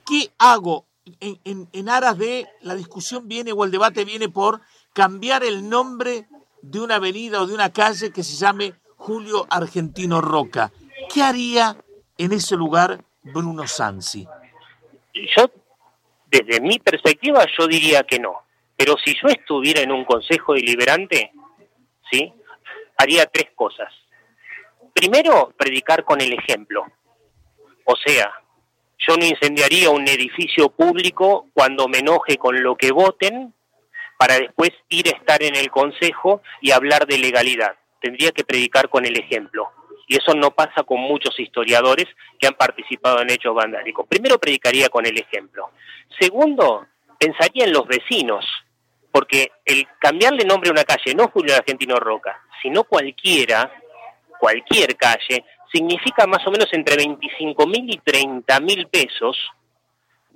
[0.05, 0.87] ¿Qué hago
[1.21, 4.61] en, en, aras de la discusión viene o el debate viene por
[4.93, 6.29] cambiar el nombre
[6.61, 10.73] de una avenida o de una calle que se llame Julio Argentino Roca?
[11.13, 11.77] ¿Qué haría
[12.19, 14.27] en ese lugar Bruno Sansi?
[15.37, 15.51] Yo,
[16.33, 18.43] desde mi perspectiva, yo diría que no.
[18.75, 21.31] Pero si yo estuviera en un consejo deliberante,
[22.11, 22.33] ¿sí?
[22.97, 23.93] Haría tres cosas.
[24.95, 26.87] Primero, predicar con el ejemplo.
[27.85, 28.33] O sea,
[29.07, 33.53] yo no incendiaría un edificio público cuando me enoje con lo que voten
[34.19, 37.77] para después ir a estar en el Consejo y hablar de legalidad.
[38.01, 39.71] Tendría que predicar con el ejemplo.
[40.07, 42.07] Y eso no pasa con muchos historiadores
[42.39, 44.07] que han participado en hechos vandálicos.
[44.09, 45.71] Primero predicaría con el ejemplo.
[46.19, 46.87] Segundo,
[47.19, 48.45] pensaría en los vecinos,
[49.11, 53.73] porque el cambiarle nombre a una calle, no Julio Argentino Roca, sino cualquiera,
[54.39, 59.37] cualquier calle, significa más o menos entre 25 mil y 30 mil pesos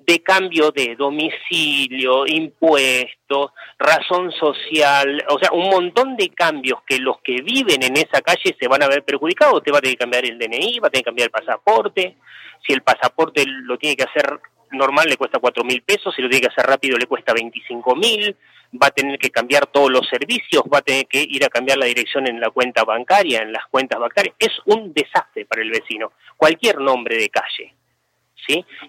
[0.07, 7.21] de cambio de domicilio, impuestos, razón social, o sea, un montón de cambios que los
[7.23, 9.57] que viven en esa calle se van a ver perjudicados.
[9.57, 12.17] Usted va a tener que cambiar el DNI, va a tener que cambiar el pasaporte.
[12.65, 14.39] Si el pasaporte lo tiene que hacer
[14.71, 16.15] normal, le cuesta cuatro mil pesos.
[16.15, 18.37] Si lo tiene que hacer rápido, le cuesta 25 mil
[18.75, 21.79] va a tener que cambiar todos los servicios, va a tener que ir a cambiar
[21.79, 24.35] la dirección en la cuenta bancaria, en las cuentas bancarias.
[24.39, 27.76] Es un desastre para el vecino, cualquier nombre de calle.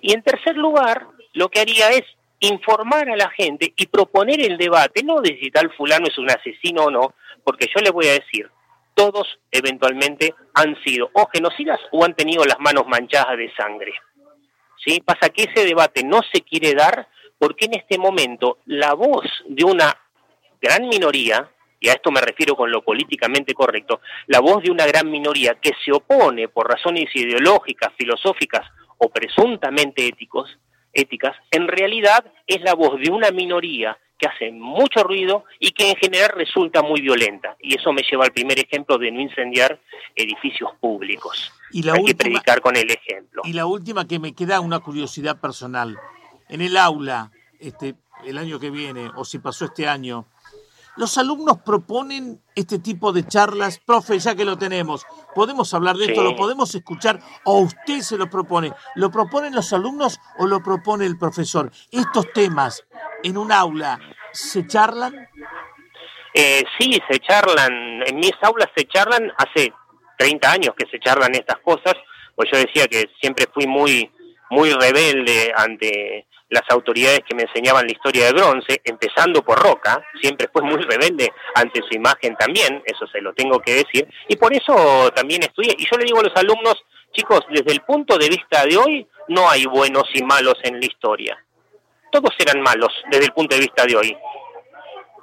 [0.02, 2.04] Y en tercer lugar, lo que haría es
[2.39, 6.30] informar a la gente y proponer el debate, no de si tal fulano es un
[6.30, 8.50] asesino o no, porque yo les voy a decir,
[8.93, 13.93] todos eventualmente han sido o genocidas o han tenido las manos manchadas de sangre.
[14.84, 15.02] ¿Sí?
[15.02, 17.08] Pasa que ese debate no se quiere dar
[17.39, 19.96] porque en este momento la voz de una
[20.62, 24.86] gran minoría, y a esto me refiero con lo políticamente correcto, la voz de una
[24.86, 30.57] gran minoría que se opone por razones ideológicas, filosóficas o presuntamente éticos,
[30.93, 35.91] éticas, en realidad es la voz de una minoría que hace mucho ruido y que
[35.91, 37.55] en general resulta muy violenta.
[37.60, 39.79] Y eso me lleva al primer ejemplo de no incendiar
[40.15, 41.53] edificios públicos.
[41.71, 43.43] Y Hay que predicar con el ejemplo.
[43.45, 45.97] Y la última que me queda una curiosidad personal
[46.49, 50.25] en el aula este, el año que viene o si pasó este año,
[50.97, 56.05] los alumnos proponen este tipo de charlas, profe, ya que lo tenemos, podemos hablar de
[56.05, 58.73] esto, lo podemos escuchar o usted se lo propone.
[58.95, 61.71] ¿Lo proponen los alumnos o lo propone el profesor?
[61.91, 62.83] ¿Estos temas
[63.23, 63.99] en un aula
[64.31, 65.29] se charlan?
[66.33, 68.03] Eh, sí, se charlan.
[68.05, 69.71] En mis aulas se charlan hace
[70.17, 71.93] 30 años que se charlan estas cosas,
[72.36, 74.12] pues yo decía que siempre fui muy
[74.49, 80.01] muy rebelde ante las autoridades que me enseñaban la historia de bronce, empezando por Roca,
[80.21, 84.36] siempre fue muy rebelde ante su imagen también, eso se lo tengo que decir, y
[84.36, 85.75] por eso también estudié.
[85.77, 89.07] Y yo le digo a los alumnos, chicos, desde el punto de vista de hoy,
[89.29, 91.38] no hay buenos y malos en la historia.
[92.12, 94.17] Todos eran malos desde el punto de vista de hoy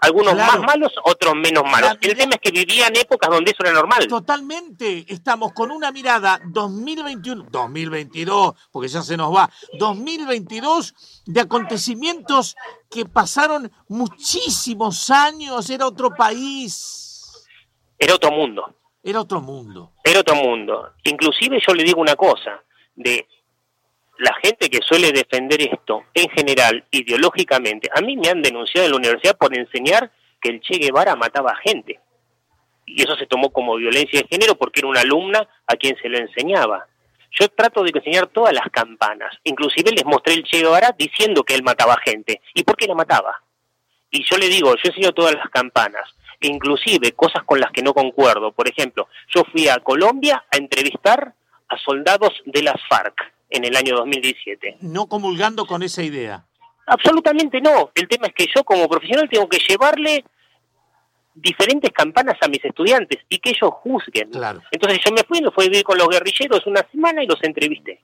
[0.05, 1.97] algunos más malos, otros menos malos.
[2.01, 4.07] El tema es que vivían épocas donde eso era normal.
[4.07, 12.57] Totalmente, estamos con una mirada 2021, 2022, porque ya se nos va, 2022 de acontecimientos
[12.91, 17.47] que pasaron muchísimos años, era otro país.
[17.99, 18.75] Era otro mundo.
[19.03, 19.93] Era otro mundo.
[20.03, 20.93] Era otro mundo.
[21.05, 22.63] Inclusive yo le digo una cosa,
[22.95, 23.27] de
[24.19, 28.93] la gente que suele defender esto, en general, ideológicamente, a mí me han denunciado en
[28.93, 32.01] la universidad por enseñar que el Che Guevara mataba gente.
[32.87, 36.09] Y eso se tomó como violencia de género porque era una alumna a quien se
[36.09, 36.87] lo enseñaba.
[37.39, 39.37] Yo trato de enseñar todas las campanas.
[39.43, 42.41] Inclusive les mostré el Che Guevara diciendo que él mataba gente.
[42.55, 43.43] ¿Y por qué la mataba?
[44.11, 46.09] Y yo le digo, yo enseño todas las campanas.
[46.41, 48.53] Inclusive cosas con las que no concuerdo.
[48.53, 51.35] Por ejemplo, yo fui a Colombia a entrevistar
[51.69, 54.79] a soldados de las FARC en el año 2017.
[54.81, 56.45] No comulgando con esa idea.
[56.87, 57.91] Absolutamente no.
[57.95, 60.25] El tema es que yo como profesional tengo que llevarle
[61.35, 64.31] diferentes campanas a mis estudiantes y que ellos juzguen.
[64.31, 64.63] Claro.
[64.71, 67.43] Entonces yo me fui, me fui a vivir con los guerrilleros una semana y los
[67.43, 68.03] entrevisté.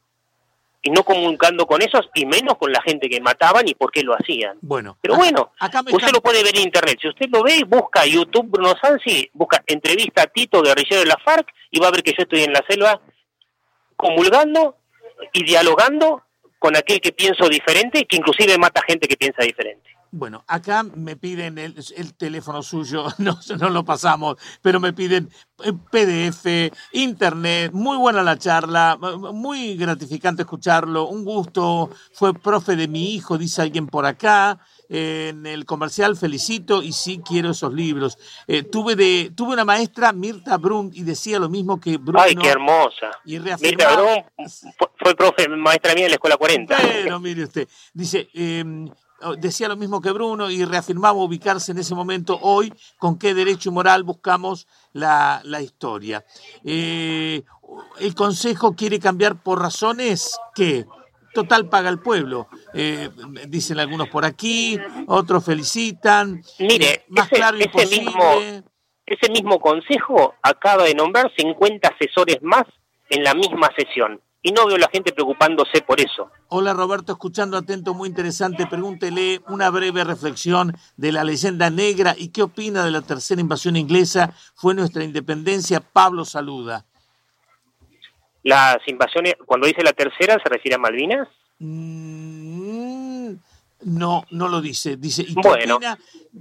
[0.82, 4.02] Y no comulgando con esos y menos con la gente que mataban y por qué
[4.02, 4.56] lo hacían.
[4.62, 4.96] Bueno.
[5.02, 5.52] Pero bueno,
[5.92, 6.98] usted lo puede ver en internet.
[7.00, 11.18] Si usted lo ve, busca YouTube Bruno Sansi, busca entrevista a Tito, guerrillero de la
[11.22, 12.98] FARC, y va a ver que yo estoy en la selva
[13.94, 14.80] comulgando
[15.33, 16.22] y dialogando
[16.59, 19.89] con aquel que pienso diferente, que inclusive mata gente que piensa diferente.
[20.12, 25.31] Bueno, acá me piden el, teléfono suyo, no, no lo pasamos, pero me piden
[25.62, 32.88] eh, PDF, internet, muy buena la charla, muy gratificante escucharlo, un gusto, fue profe de
[32.88, 38.18] mi hijo, dice alguien por acá, en el comercial felicito y sí quiero esos libros.
[38.49, 42.20] Eh, tuve de tuve una maestra, Mirta Brun, y decía lo mismo que Bruno.
[42.20, 43.11] ¡Ay, qué hermosa!
[43.25, 44.25] Y Mirta Brun
[44.99, 46.77] fue, profe, maestra mía en la Escuela 40.
[47.05, 48.29] Pero mire usted, dice...
[48.35, 48.90] Eh,
[49.38, 53.72] decía lo mismo que Bruno y reafirmaba ubicarse en ese momento hoy con qué derecho
[53.72, 56.24] moral buscamos la, historia.
[56.64, 57.42] Eh,
[58.00, 60.87] el Consejo quiere cambiar por razones que
[61.33, 63.11] total paga el pueblo, eh,
[63.48, 66.42] dicen algunos por aquí, otros felicitan.
[66.59, 68.22] Mire, eh, claro ese mismo,
[69.06, 72.64] ese mismo Consejo acaba de nombrar 50 asesores más
[73.09, 76.31] en la misma sesión y no veo a la gente preocupándose por eso.
[76.48, 78.66] Hola Roberto, escuchando atento, muy interesante.
[78.66, 83.76] Pregúntele una breve reflexión de la leyenda negra y qué opina de la tercera invasión
[83.76, 84.33] inglesa.
[84.55, 85.81] Fue nuestra independencia.
[85.81, 86.87] Pablo saluda.
[88.42, 91.29] Las invasiones, cuando dice la tercera, ¿se refiere a Malvinas?
[91.59, 93.35] Mm,
[93.83, 94.96] no, no lo dice.
[94.96, 95.98] Dice, ¿y qué, opina,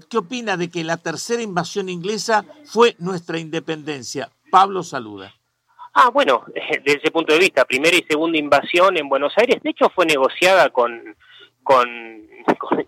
[0.10, 4.32] qué opina de que la tercera invasión inglesa fue nuestra independencia?
[4.50, 5.34] Pablo saluda.
[6.02, 6.46] Ah, bueno,
[6.86, 10.06] desde ese punto de vista, primera y segunda invasión en Buenos Aires, de hecho fue
[10.06, 11.16] negociada con,
[11.64, 12.26] con,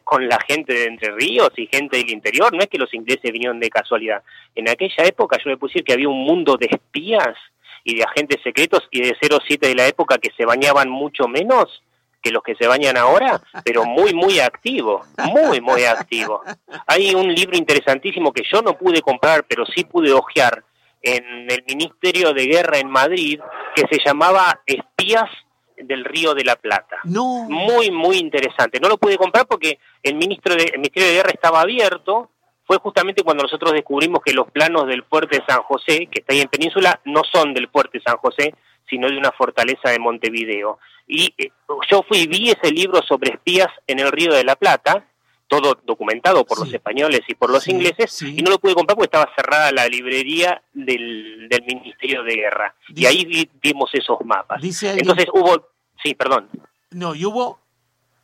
[0.06, 3.34] con, la gente de Entre Ríos y gente del interior, no es que los ingleses
[3.34, 4.24] vinieron de casualidad.
[4.56, 7.36] En aquella época yo le decir que había un mundo de espías
[7.84, 11.84] y de agentes secretos y de 07 de la época que se bañaban mucho menos
[12.21, 16.43] que los que se bañan ahora, pero muy, muy activo, muy, muy activo.
[16.86, 20.63] Hay un libro interesantísimo que yo no pude comprar, pero sí pude hojear,
[21.02, 23.40] en el Ministerio de Guerra en Madrid
[23.76, 25.30] que se llamaba Espías
[25.78, 26.98] del Río de la Plata.
[27.04, 27.48] No.
[27.50, 28.80] Muy, muy interesante.
[28.80, 32.30] No lo pude comprar porque el, ministro de, el Ministerio de Guerra estaba abierto.
[32.66, 36.34] Fue justamente cuando nosotros descubrimos que los planos del fuerte de San José, que está
[36.34, 38.54] ahí en Península, no son del fuerte de San José,
[38.90, 40.80] sino de una fortaleza de Montevideo.
[41.08, 41.50] Y eh,
[41.90, 45.06] yo fui y vi ese libro sobre espías en el Río de la Plata,
[45.52, 49.08] todo documentado por los españoles y por los ingleses, y no lo pude comprar porque
[49.08, 52.74] estaba cerrada la librería del, Ministerio de Guerra.
[52.88, 54.64] y ahí vimos esos mapas.
[54.64, 55.68] Entonces hubo,
[56.02, 56.48] sí, perdón.
[56.92, 57.60] No, y hubo...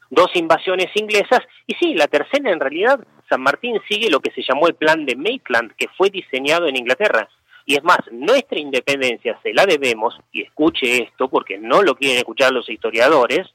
[0.09, 4.41] Dos invasiones inglesas, y sí, la tercera en realidad, San Martín sigue lo que se
[4.41, 7.27] llamó el plan de Maitland, que fue diseñado en Inglaterra.
[7.65, 12.19] Y es más, nuestra independencia se la debemos, y escuche esto porque no lo quieren
[12.19, 13.47] escuchar los historiadores,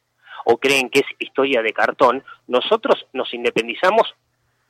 [0.45, 4.15] o creen que es historia de cartón, nosotros nos independizamos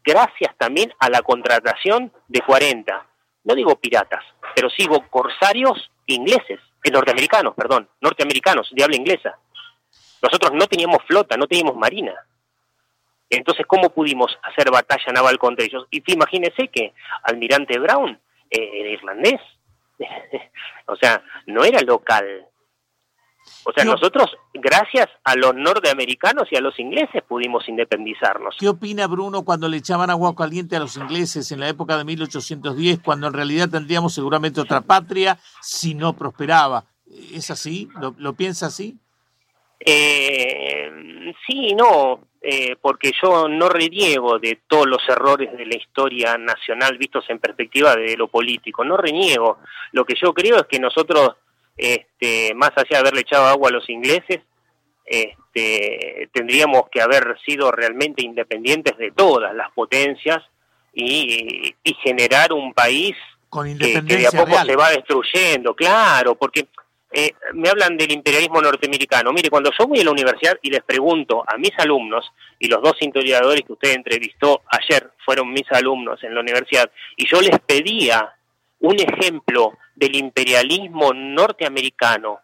[0.05, 3.07] gracias también a la contratación de 40,
[3.45, 9.39] no digo piratas, pero sigo corsarios ingleses, eh, norteamericanos, perdón, norteamericanos, de habla inglesa.
[10.21, 12.15] Nosotros no teníamos flota, no teníamos marina.
[13.29, 15.87] Entonces, ¿cómo pudimos hacer batalla naval contra ellos?
[15.91, 19.41] Y imagínense que Almirante Brown eh, era irlandés.
[20.87, 22.47] o sea, no era local,
[23.65, 28.57] o sea, nosotros, gracias a los norteamericanos y a los ingleses, pudimos independizarnos.
[28.59, 32.05] ¿Qué opina Bruno cuando le echaban agua caliente a los ingleses en la época de
[32.05, 36.85] 1810, cuando en realidad tendríamos seguramente otra patria si no prosperaba?
[37.33, 37.89] ¿Es así?
[38.19, 38.97] ¿Lo, piensa así?
[39.79, 40.91] Eh,
[41.47, 46.99] sí, no, eh, porque yo no reniego de todos los errores de la historia nacional
[46.99, 49.59] vistos en perspectiva de lo político, no reniego.
[49.93, 51.37] Lo que yo creo es que nosotros
[51.77, 54.41] este, más allá de haberle echado agua a los ingleses,
[55.05, 60.43] este, tendríamos que haber sido realmente independientes de todas las potencias
[60.95, 63.17] y, generar un país
[63.51, 66.67] que, de a poco se va destruyendo, claro, porque
[67.15, 69.33] eh, me hablan del imperialismo norteamericano.
[69.33, 72.83] Mire, cuando yo voy a la universidad y les pregunto a mis alumnos, y los
[72.83, 77.59] dos historiadores que usted entrevistó ayer fueron mis alumnos en la universidad, y yo les
[77.61, 78.35] pedía
[78.81, 82.41] un ejemplo del imperialismo norteamericano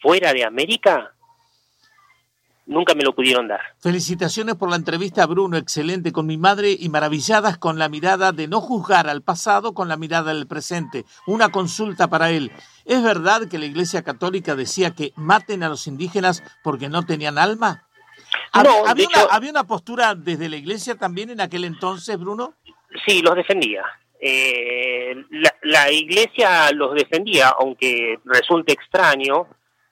[0.00, 1.12] fuera de América,
[2.66, 3.60] nunca me lo pudieron dar.
[3.80, 8.46] Felicitaciones por la entrevista, Bruno, excelente con mi madre y maravilladas con la mirada de
[8.46, 11.04] no juzgar al pasado con la mirada del presente.
[11.26, 12.52] Una consulta para él.
[12.84, 17.38] ¿Es verdad que la Iglesia Católica decía que maten a los indígenas porque no tenían
[17.38, 17.84] alma?
[18.54, 22.54] No, ¿Había, una, ¿Había una postura desde la Iglesia también en aquel entonces, Bruno?
[23.06, 23.84] Sí, los defendía
[24.20, 25.14] eh,
[25.62, 29.46] la, iglesia los defendía, aunque resulte extraño,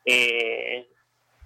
[0.05, 0.87] eh,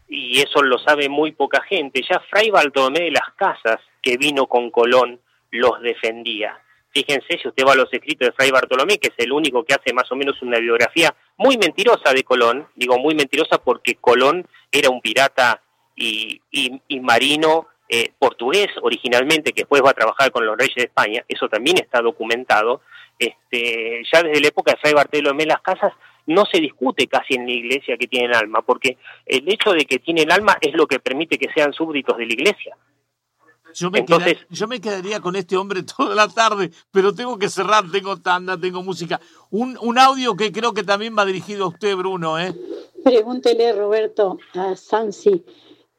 [0.09, 4.47] y eso lo sabe muy poca gente, ya Fray Bartolomé de las Casas, que vino
[4.47, 5.21] con Colón,
[5.51, 6.59] los defendía.
[6.93, 9.75] Fíjense, si usted va a los escritos de Fray Bartolomé, que es el único que
[9.75, 14.47] hace más o menos una biografía muy mentirosa de Colón, digo muy mentirosa porque Colón
[14.73, 15.63] era un pirata
[15.95, 20.85] y, y marino eh, portugués originalmente, que después va a trabajar con los reyes de
[20.85, 22.83] España, eso también está documentado,
[23.19, 25.93] este, ya desde la época de Fray Bartolomé las casas
[26.27, 29.99] no se discute casi en la iglesia que tienen alma, porque el hecho de que
[29.99, 32.77] tienen alma es lo que permite que sean súbditos de la iglesia.
[33.75, 37.49] Yo me, Entonces, yo me quedaría con este hombre toda la tarde, pero tengo que
[37.49, 39.21] cerrar, tengo tanda, tengo música.
[39.51, 42.39] Un, un audio que creo que también va dirigido a usted, Bruno.
[42.39, 42.55] ¿eh?
[43.03, 45.45] Pregúntele, Roberto, a Sansi,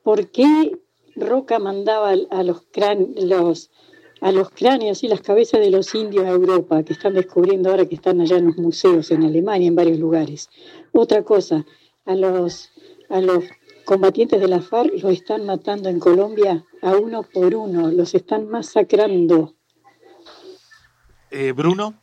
[0.03, 0.71] ¿por qué
[1.15, 2.67] Roca mandaba a los,
[3.15, 3.71] los,
[4.21, 7.85] a los cráneos y las cabezas de los indios a Europa, que están descubriendo ahora
[7.85, 10.49] que están allá en los museos en Alemania, en varios lugares?
[10.91, 11.65] Otra cosa,
[12.05, 12.71] a los,
[13.09, 13.45] a los
[13.85, 18.49] combatientes de la FARC los están matando en Colombia a uno por uno, los están
[18.49, 19.53] masacrando.
[21.29, 21.95] Eh, Bruno.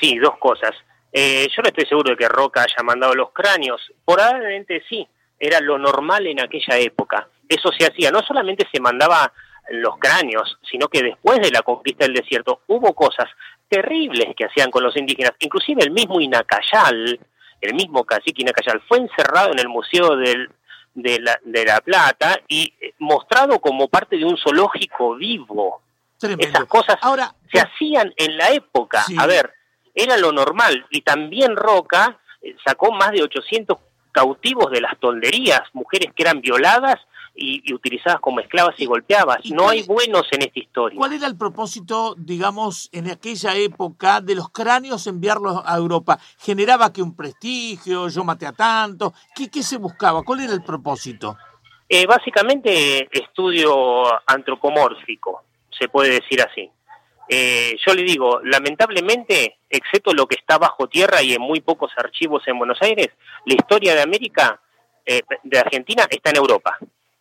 [0.00, 0.72] Sí, dos cosas.
[1.12, 3.80] Eh, yo no estoy seguro de que Roca haya mandado los cráneos.
[4.04, 5.06] Probablemente sí,
[5.38, 7.28] era lo normal en aquella época.
[7.50, 9.32] Eso se hacía, no solamente se mandaba
[9.70, 13.28] los cráneos, sino que después de la conquista del desierto hubo cosas
[13.68, 15.32] terribles que hacían con los indígenas.
[15.40, 17.18] Inclusive el mismo Inacayal,
[17.60, 20.48] el mismo cacique Inacayal, fue encerrado en el Museo del,
[20.94, 25.82] de, la, de La Plata y mostrado como parte de un zoológico vivo.
[26.38, 29.04] Esas cosas Ahora, se hacían en la época.
[29.18, 29.52] A ver,
[29.92, 30.86] era lo normal.
[30.90, 33.76] Y también Roca eh, sacó más de 800
[34.12, 37.00] cautivos de las tolderías, mujeres que eran violadas
[37.34, 39.38] y, utilizadas como esclavas y golpeadas.
[39.52, 40.98] no hay buenos en esta historia.
[40.98, 46.18] ¿Cuál era el propósito, digamos, en aquella época de los cráneos enviarlos a Europa?
[46.38, 49.12] ¿Generaba que un prestigio, yo maté a tanto?
[49.34, 50.22] ¿Qué, qué se buscaba?
[50.22, 51.36] ¿Cuál era el propósito?
[51.88, 55.42] Eh, básicamente estudio antropomórfico,
[55.76, 56.70] se puede decir así.
[57.28, 61.92] Eh, yo le digo, lamentablemente, excepto lo que está bajo tierra y en muy pocos
[61.96, 63.08] archivos en Buenos Aires,
[63.44, 64.60] la historia de América,
[65.04, 66.78] eh, de Argentina, está en Europa.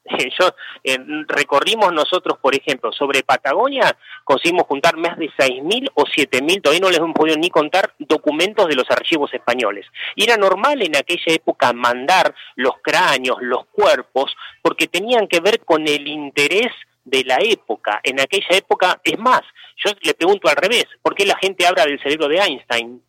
[0.40, 0.98] Yo, eh,
[1.28, 6.90] recorrimos nosotros, por ejemplo, sobre Patagonia, conseguimos juntar más de 6.000 o 7.000, todavía no
[6.90, 9.86] les hemos podido ni contar documentos de los archivos españoles.
[10.16, 15.60] Y era normal en aquella época mandar los cráneos, los cuerpos, porque tenían que ver
[15.62, 16.72] con el interés
[17.04, 18.00] de la época.
[18.04, 19.42] En aquella época, es más,
[19.84, 23.02] yo le pregunto al revés, ¿por qué la gente habla del cerebro de Einstein?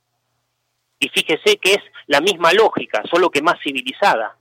[0.99, 4.37] Y fíjese que es la misma lógica, solo que más civilizada.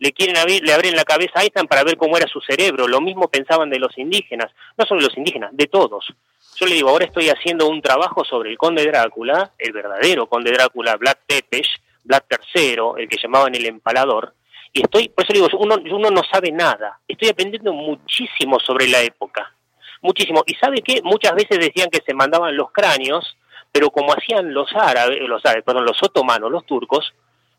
[0.00, 2.88] Le quieren abrir, le abren la cabeza a Einstein para ver cómo era su cerebro.
[2.88, 6.12] Lo mismo pensaban de los indígenas, no solo de los indígenas, de todos.
[6.56, 10.50] Yo le digo, ahora estoy haciendo un trabajo sobre el conde Drácula, el verdadero conde
[10.50, 11.68] Drácula, Vlad Tepes,
[12.02, 12.24] Vlad
[12.54, 14.34] III, el que llamaban el empalador,
[14.72, 17.00] y estoy, por eso digo, uno, uno no sabe nada.
[17.08, 19.52] Estoy aprendiendo muchísimo sobre la época.
[20.00, 20.42] Muchísimo.
[20.46, 23.36] Y sabe que muchas veces decían que se mandaban los cráneos,
[23.72, 27.12] pero como hacían los árabes, los árabes, perdón, los otomanos, los turcos,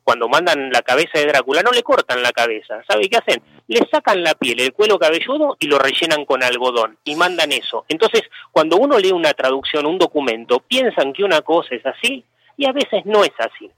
[0.03, 2.81] cuando mandan la cabeza de Drácula, no le cortan la cabeza.
[2.87, 3.41] ¿Sabe qué hacen?
[3.67, 7.85] Le sacan la piel, el cuero cabelludo y lo rellenan con algodón y mandan eso.
[7.87, 12.25] Entonces, cuando uno lee una traducción, un documento, piensan que una cosa es así
[12.57, 13.69] y a veces no es así.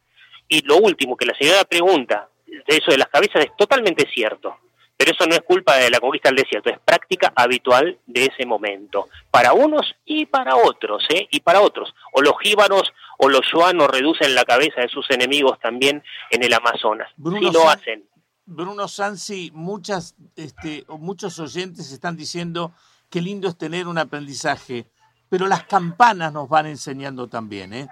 [0.47, 2.29] Y lo último que la señora pregunta,
[2.67, 4.57] eso de las cabezas es totalmente cierto.
[4.95, 8.45] Pero eso no es culpa de la conquista del desierto, es práctica habitual de ese
[8.45, 11.27] momento, para unos y para otros, ¿eh?
[11.31, 11.93] Y para otros.
[12.13, 12.93] O los jíbaros
[13.23, 17.09] o los yuanos reducen la cabeza de sus enemigos también en el Amazonas.
[17.15, 18.05] Bruno lo hacen.
[18.45, 22.73] Bruno Sansi, muchas, este, muchos oyentes están diciendo
[23.09, 24.87] qué lindo es tener un aprendizaje,
[25.29, 27.87] pero las campanas nos van enseñando también, ¿eh?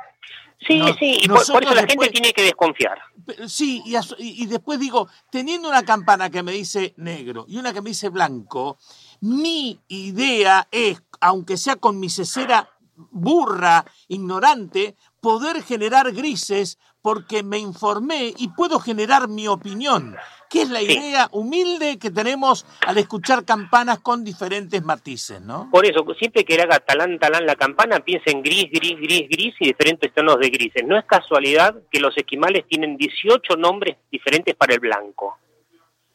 [0.67, 2.99] Sí, sí, y por, eso la gente tiene que desconfiar.
[3.47, 7.81] Sí, y, y, después digo, teniendo una campana que me dice negro y una que
[7.81, 8.77] me dice blanco,
[9.21, 12.69] mi idea es, aunque sea con mi cesera
[13.09, 20.15] burra, ignorante, poder generar grises porque me informé y puedo generar mi opinión,
[20.49, 25.69] que es la idea humilde que tenemos al escuchar campanas con diferentes matices, ¿no?
[25.71, 29.55] Por eso, siempre que haga talán, talán la campana, piensa en gris, gris, gris, gris
[29.59, 30.83] y diferentes tonos de grises.
[30.85, 35.37] No es casualidad que los esquimales tienen 18 nombres diferentes para el blanco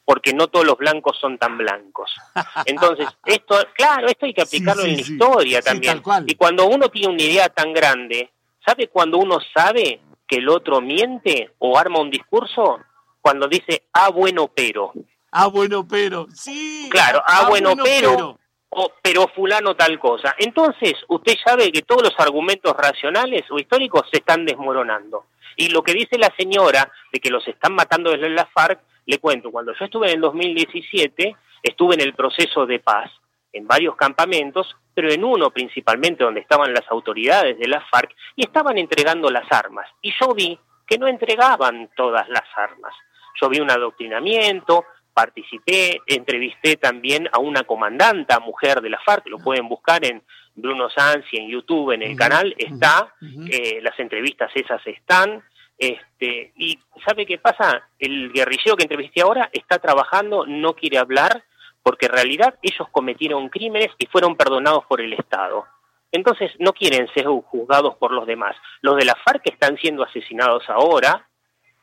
[0.05, 2.15] porque no todos los blancos son tan blancos.
[2.65, 6.01] Entonces, esto, claro, esto hay que aplicarlo en la historia también.
[6.27, 8.31] y cuando uno tiene una idea tan grande,
[8.67, 12.81] ¿sabe cuando uno sabe que el otro miente o arma un discurso?
[13.21, 14.93] Cuando dice, ah, bueno, pero.
[15.31, 16.89] Ah, bueno, pero, sí.
[16.91, 18.39] Claro, ah, ah bueno, pero,
[18.69, 20.35] O, pero fulano tal cosa.
[20.39, 25.27] Entonces, usted sabe que todos los argumentos racionales o históricos se están desmoronando.
[25.57, 29.19] Y lo que dice la señora de que los están matando desde la FARC, le
[29.19, 33.11] cuento, cuando yo estuve en el 2017, estuve en el proceso de paz,
[33.57, 38.45] en varios campamentos, pero en uno principalmente donde estaban las autoridades de la FARC y
[38.45, 39.89] estaban entregando las armas.
[40.03, 42.95] Y yo vi que no entregaban todas las armas.
[43.41, 49.39] Yo vi un adoctrinamiento, participé, entrevisté también a una comandanta mujer de la FARC, lo
[49.39, 50.23] pueden buscar en
[50.55, 53.15] Bruno Sansi en YouTube, en el canal, está,
[53.51, 55.43] eh, las entrevistas esas están,
[55.79, 57.89] este, y ¿sabe qué pasa?
[57.99, 61.45] El guerrillero que entrevisté ahora está trabajando, no quiere hablar,
[61.87, 65.65] porque en realidad ellos cometieron crímenes y fueron perdonados por el Estado.
[66.11, 68.57] Entonces no quieren ser juzgados por los demás.
[68.81, 71.29] Los de la FARC que están siendo asesinados ahora,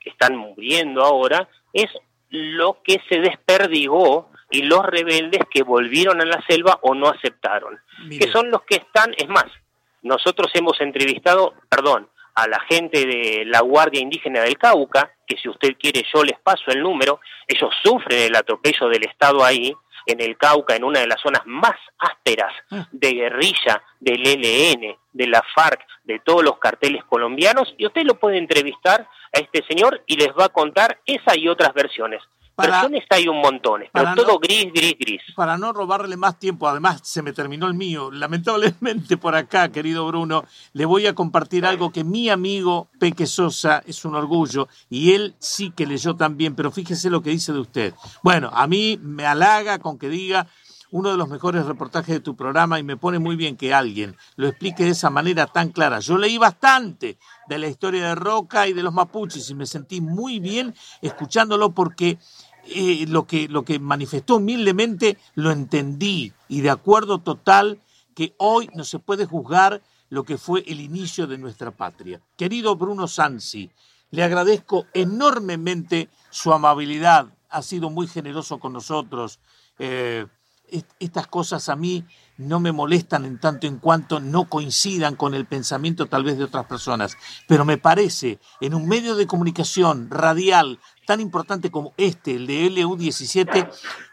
[0.01, 1.89] que están muriendo ahora, es
[2.29, 7.79] lo que se desperdigó y los rebeldes que volvieron a la selva o no aceptaron,
[8.09, 9.45] que son los que están, es más,
[10.01, 15.47] nosotros hemos entrevistado, perdón, a la gente de la Guardia Indígena del Cauca, que si
[15.47, 19.73] usted quiere yo les paso el número, ellos sufren el atropello del Estado ahí,
[20.05, 22.87] en el Cauca, en una de las zonas más ásperas ah.
[22.91, 28.19] de guerrilla del ELN, de la FARC, de todos los carteles colombianos, y usted lo
[28.19, 32.21] puede entrevistar a este señor y les va a contar esa y otras versiones.
[33.09, 35.21] Hay un montón, pero todo gris, gris, gris.
[35.35, 38.11] Para no robarle más tiempo, además se me terminó el mío.
[38.11, 43.83] Lamentablemente por acá, querido Bruno, le voy a compartir algo que mi amigo Peque Sosa
[43.87, 47.59] es un orgullo y él sí que leyó también, pero fíjese lo que dice de
[47.59, 47.93] usted.
[48.21, 50.47] Bueno, a mí me halaga con que diga
[50.93, 54.15] uno de los mejores reportajes de tu programa y me pone muy bien que alguien
[54.35, 55.99] lo explique de esa manera tan clara.
[55.99, 57.17] Yo leí bastante
[57.49, 61.71] de la historia de Roca y de los mapuches y me sentí muy bien escuchándolo
[61.71, 62.19] porque
[62.67, 67.79] eh, lo, que, lo que manifestó humildemente lo entendí y de acuerdo total
[68.13, 69.81] que hoy no se puede juzgar
[70.11, 72.21] lo que fue el inicio de nuestra patria.
[72.37, 73.71] Querido Bruno Sansi,
[74.11, 79.39] le agradezco enormemente su amabilidad, ha sido muy generoso con nosotros.
[79.79, 80.27] Eh,
[80.99, 82.05] estas cosas a mí
[82.37, 86.45] no me molestan en tanto en cuanto no coincidan con el pensamiento tal vez de
[86.45, 87.15] otras personas,
[87.47, 92.71] pero me parece en un medio de comunicación radial tan importante como este, el de
[92.71, 93.69] LU17,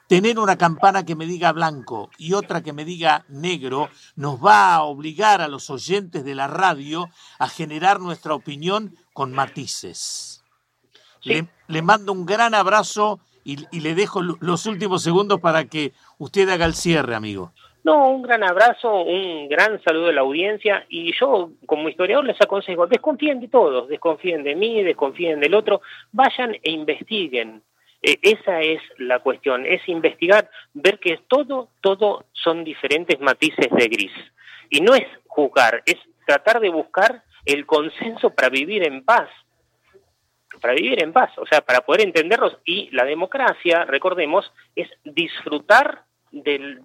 [0.08, 4.74] tener una campana que me diga blanco y otra que me diga negro nos va
[4.74, 10.42] a obligar a los oyentes de la radio a generar nuestra opinión con matices.
[11.22, 13.20] Le, le mando un gran abrazo
[13.70, 17.52] y, le dejo los últimos segundos para que usted haga el cierre, amigo.
[17.82, 22.40] No, un gran abrazo, un gran saludo a la audiencia y yo como historiador les
[22.40, 25.80] aconsejo, desconfíen de todos, desconfíen de mí, desconfíen del otro,
[26.12, 27.62] vayan e investiguen.
[28.02, 33.88] Eh, esa es la cuestión, es investigar, ver que todo, todo son diferentes matices de
[33.88, 34.12] gris.
[34.68, 35.96] Y no es juzgar, es
[36.26, 39.28] tratar de buscar el consenso para vivir en paz
[40.60, 42.58] para vivir en paz, o sea, para poder entenderlos.
[42.64, 46.80] Y la democracia, recordemos, es disfrutar del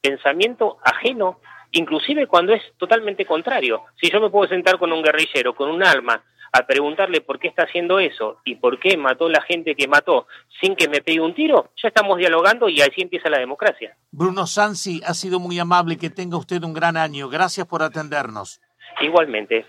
[0.00, 1.40] pensamiento ajeno,
[1.70, 3.84] inclusive cuando es totalmente contrario.
[4.00, 6.22] Si yo me puedo sentar con un guerrillero, con un alma,
[6.52, 10.26] a preguntarle por qué está haciendo eso y por qué mató la gente que mató
[10.60, 13.96] sin que me pegue un tiro, ya estamos dialogando y así empieza la democracia.
[14.10, 17.30] Bruno Sansi, ha sido muy amable, que tenga usted un gran año.
[17.30, 18.60] Gracias por atendernos.
[19.00, 19.64] Igualmente.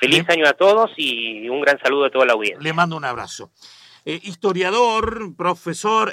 [0.00, 2.62] Feliz año a todos y un gran saludo a toda la audiencia.
[2.62, 3.50] Le mando un abrazo.
[4.04, 6.12] Eh, historiador, profesor.